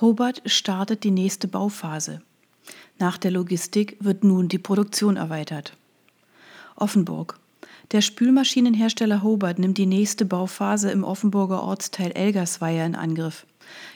Hobart 0.00 0.42
startet 0.46 1.04
die 1.04 1.10
nächste 1.10 1.46
Bauphase. 1.46 2.20
Nach 2.98 3.18
der 3.18 3.30
Logistik 3.30 3.96
wird 4.00 4.24
nun 4.24 4.48
die 4.48 4.58
Produktion 4.58 5.16
erweitert. 5.16 5.76
Offenburg. 6.76 7.38
Der 7.92 8.00
Spülmaschinenhersteller 8.00 9.22
Hobart 9.22 9.58
nimmt 9.58 9.78
die 9.78 9.86
nächste 9.86 10.24
Bauphase 10.24 10.90
im 10.90 11.04
Offenburger 11.04 11.62
Ortsteil 11.62 12.12
Elgersweier 12.12 12.86
in 12.86 12.94
Angriff. 12.94 13.46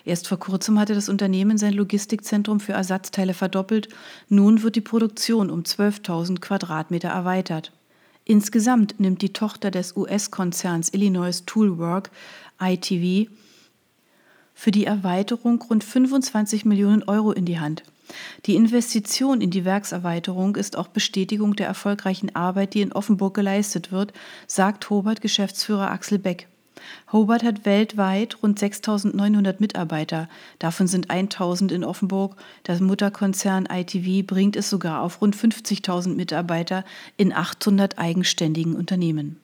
Erst 0.05 0.29
vor 0.29 0.39
kurzem 0.39 0.79
hatte 0.79 0.95
das 0.95 1.09
Unternehmen 1.09 1.59
sein 1.59 1.73
Logistikzentrum 1.73 2.61
für 2.61 2.73
Ersatzteile 2.73 3.35
verdoppelt. 3.35 3.89
Nun 4.29 4.63
wird 4.63 4.77
die 4.77 4.81
Produktion 4.81 5.51
um 5.51 5.61
12.000 5.63 6.41
Quadratmeter 6.41 7.09
erweitert. 7.09 7.73
Insgesamt 8.25 9.01
nimmt 9.01 9.23
die 9.23 9.33
Tochter 9.33 9.71
des 9.71 9.97
US-Konzerns 9.97 10.93
Illinois 10.93 11.45
Toolwork, 11.47 12.11
ITV, 12.61 13.31
für 14.55 14.71
die 14.71 14.87
Erweiterung 14.87 15.63
rund 15.63 15.85
25 15.85 16.65
Millionen 16.65 17.05
Euro 17.05 17.33
in 17.33 17.45
die 17.45 17.61
Hand. 17.61 17.85
Die 18.47 18.57
Investition 18.57 19.41
in 19.41 19.51
die 19.51 19.65
Werkserweiterung 19.65 20.57
ist 20.57 20.77
auch 20.77 20.89
Bestätigung 20.89 21.55
der 21.57 21.69
erfolgreichen 21.69 22.35
Arbeit, 22.35 22.75
die 22.75 22.81
in 22.81 22.93
Offenburg 22.93 23.35
geleistet 23.35 23.93
wird, 23.93 24.13
sagt 24.47 24.91
Hobart-Geschäftsführer 24.91 25.91
Axel 25.91 26.19
Beck. 26.19 26.49
Hobart 27.13 27.43
hat 27.43 27.65
weltweit 27.65 28.43
rund 28.43 28.61
6.900 28.61 29.57
Mitarbeiter. 29.59 30.29
Davon 30.59 30.87
sind 30.87 31.09
1.000 31.11 31.73
in 31.73 31.85
Offenburg. 31.85 32.37
Das 32.63 32.81
Mutterkonzern 32.81 33.67
ITV 33.67 34.27
bringt 34.27 34.57
es 34.57 34.71
sogar 34.71 35.03
auf 35.03 35.21
rund 35.21 35.37
50.000 35.37 36.15
Mitarbeiter 36.15 36.85
in 37.17 37.33
800 37.33 37.99
eigenständigen 37.99 38.75
Unternehmen. 38.75 39.41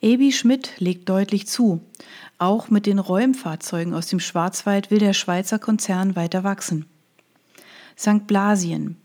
Ebi 0.00 0.30
Schmidt 0.30 0.78
legt 0.78 1.08
deutlich 1.08 1.48
zu. 1.48 1.80
Auch 2.38 2.70
mit 2.70 2.86
den 2.86 3.00
Räumfahrzeugen 3.00 3.94
aus 3.94 4.06
dem 4.06 4.20
Schwarzwald 4.20 4.92
will 4.92 5.00
der 5.00 5.12
Schweizer 5.12 5.58
Konzern 5.58 6.14
weiter 6.14 6.44
wachsen. 6.44 6.86
St. 7.98 8.28
Blasien. 8.28 8.96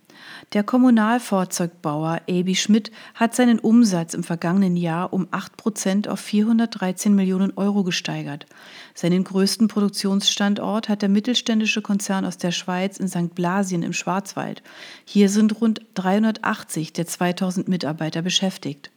Der 0.54 0.64
Kommunalfahrzeugbauer 0.64 2.22
AB 2.30 2.56
Schmidt 2.56 2.92
hat 3.16 3.36
seinen 3.36 3.60
Umsatz 3.60 4.14
im 4.14 4.24
vergangenen 4.24 4.76
Jahr 4.76 5.14
um 5.14 5.28
8 5.32 5.58
Prozent 5.58 6.08
auf 6.08 6.20
413 6.20 7.16
Millionen 7.16 7.54
Euro 7.56 7.84
gesteigert. 7.84 8.46
Seinen 8.94 9.24
größten 9.24 9.68
Produktionsstandort 9.68 10.90
hat 10.90 11.02
der 11.02 11.10
mittelständische 11.10 11.82
Konzern 11.82 12.26
aus 12.26 12.38
der 12.38 12.52
Schweiz 12.52 12.98
in 12.98 13.08
St. 13.08 13.34
Blasien 13.34 13.84
im 13.84 13.94
Schwarzwald. 13.94 14.62
Hier 15.06 15.30
sind 15.30 15.60
rund 15.62 15.82
380 15.96 16.94
der 16.94 17.08
2000 17.08 17.68
Mitarbeiter 17.68 18.22
beschäftigt. 18.22 18.92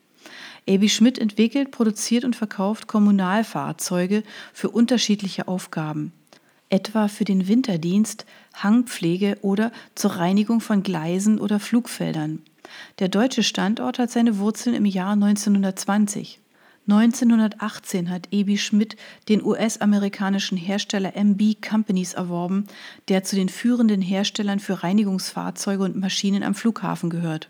AB 0.69 0.89
Schmidt 0.89 1.19
entwickelt, 1.19 1.71
produziert 1.71 2.25
und 2.25 2.35
verkauft 2.35 2.89
Kommunalfahrzeuge 2.89 4.25
für 4.53 4.69
unterschiedliche 4.69 5.47
Aufgaben 5.47 6.13
etwa 6.69 7.09
für 7.09 7.25
den 7.25 7.49
Winterdienst, 7.49 8.27
Hangpflege 8.63 9.39
oder 9.43 9.73
zur 9.95 10.13
Reinigung 10.13 10.61
von 10.61 10.83
Gleisen 10.83 11.39
oder 11.39 11.61
Flugfeldern. 11.61 12.43
Der 12.99 13.09
deutsche 13.09 13.43
Standort 13.43 13.99
hat 13.99 14.11
seine 14.11 14.39
Wurzeln 14.39 14.75
im 14.75 14.87
Jahr 14.87 15.13
1920. 15.13 16.41
1918 16.89 18.11
hat 18.11 18.29
Ebi 18.31 18.59
Schmidt 18.59 18.97
den 19.29 19.45
US-amerikanischen 19.45 20.57
Hersteller 20.57 21.17
MB 21.17 21.57
Companies 21.61 22.15
erworben, 22.15 22.67
der 23.09 23.25
zu 23.25 23.35
den 23.35 23.49
führenden 23.49 24.01
Herstellern 24.01 24.61
für 24.61 24.85
Reinigungsfahrzeuge 24.85 25.83
und 25.83 25.97
Maschinen 25.97 26.45
am 26.45 26.55
Flughafen 26.55 27.11
gehört. 27.11 27.49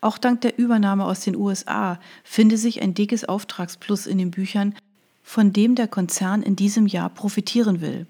Auch 0.00 0.18
dank 0.18 0.40
der 0.40 0.58
Übernahme 0.58 1.04
aus 1.04 1.20
den 1.20 1.36
USA 1.36 2.00
finde 2.24 2.58
sich 2.58 2.82
ein 2.82 2.94
dickes 2.94 3.24
Auftragsplus 3.24 4.06
in 4.06 4.18
den 4.18 4.32
Büchern, 4.32 4.74
von 5.22 5.52
dem 5.52 5.76
der 5.76 5.88
Konzern 5.88 6.42
in 6.42 6.56
diesem 6.56 6.86
Jahr 6.86 7.08
profitieren 7.08 7.80
will. 7.80 8.06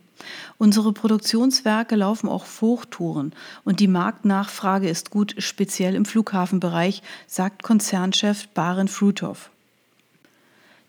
Unsere 0.59 0.93
Produktionswerke 0.93 1.97
laufen 1.97 2.29
auch 2.29 2.47
Hochtouren 2.61 3.33
und 3.65 3.81
die 3.81 3.89
Marktnachfrage 3.89 4.89
ist 4.89 5.11
gut, 5.11 5.35
speziell 5.39 5.95
im 5.95 6.05
Flughafenbereich, 6.05 7.03
sagt 7.27 7.63
Konzernchef 7.63 8.49
Baren 8.49 8.89
Fruthoff. 8.89 9.51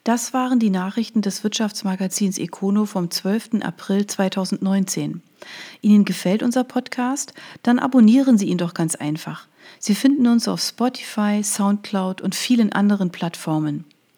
Das 0.04 0.34
waren 0.34 0.60
die 0.60 0.70
Nachrichten 0.70 1.24
des 1.24 1.44
Wirtschaftsmagazins 1.44 2.38
Econo 2.38 2.86
vom 2.86 3.10
12. 3.10 3.62
April 3.62 4.06
2019. 4.06 5.24
Ihnen 5.82 6.06
gefällt 6.06 6.44
unser 6.44 6.64
Podcast? 6.64 7.34
Dann 7.64 7.80
abonnieren 7.80 8.38
Sie 8.38 8.46
ihn 8.46 8.60
doch 8.60 8.76
ganz 8.76 8.96
einfach. 8.96 9.48
Sie 9.80 9.96
finden 9.96 10.28
uns 10.28 10.48
auf 10.48 10.62
Spotify, 10.62 11.42
SoundCloud 11.44 12.22
und 12.22 12.36
vielen 12.36 12.72
anderen 12.72 13.10
Plattformen. 13.10 13.86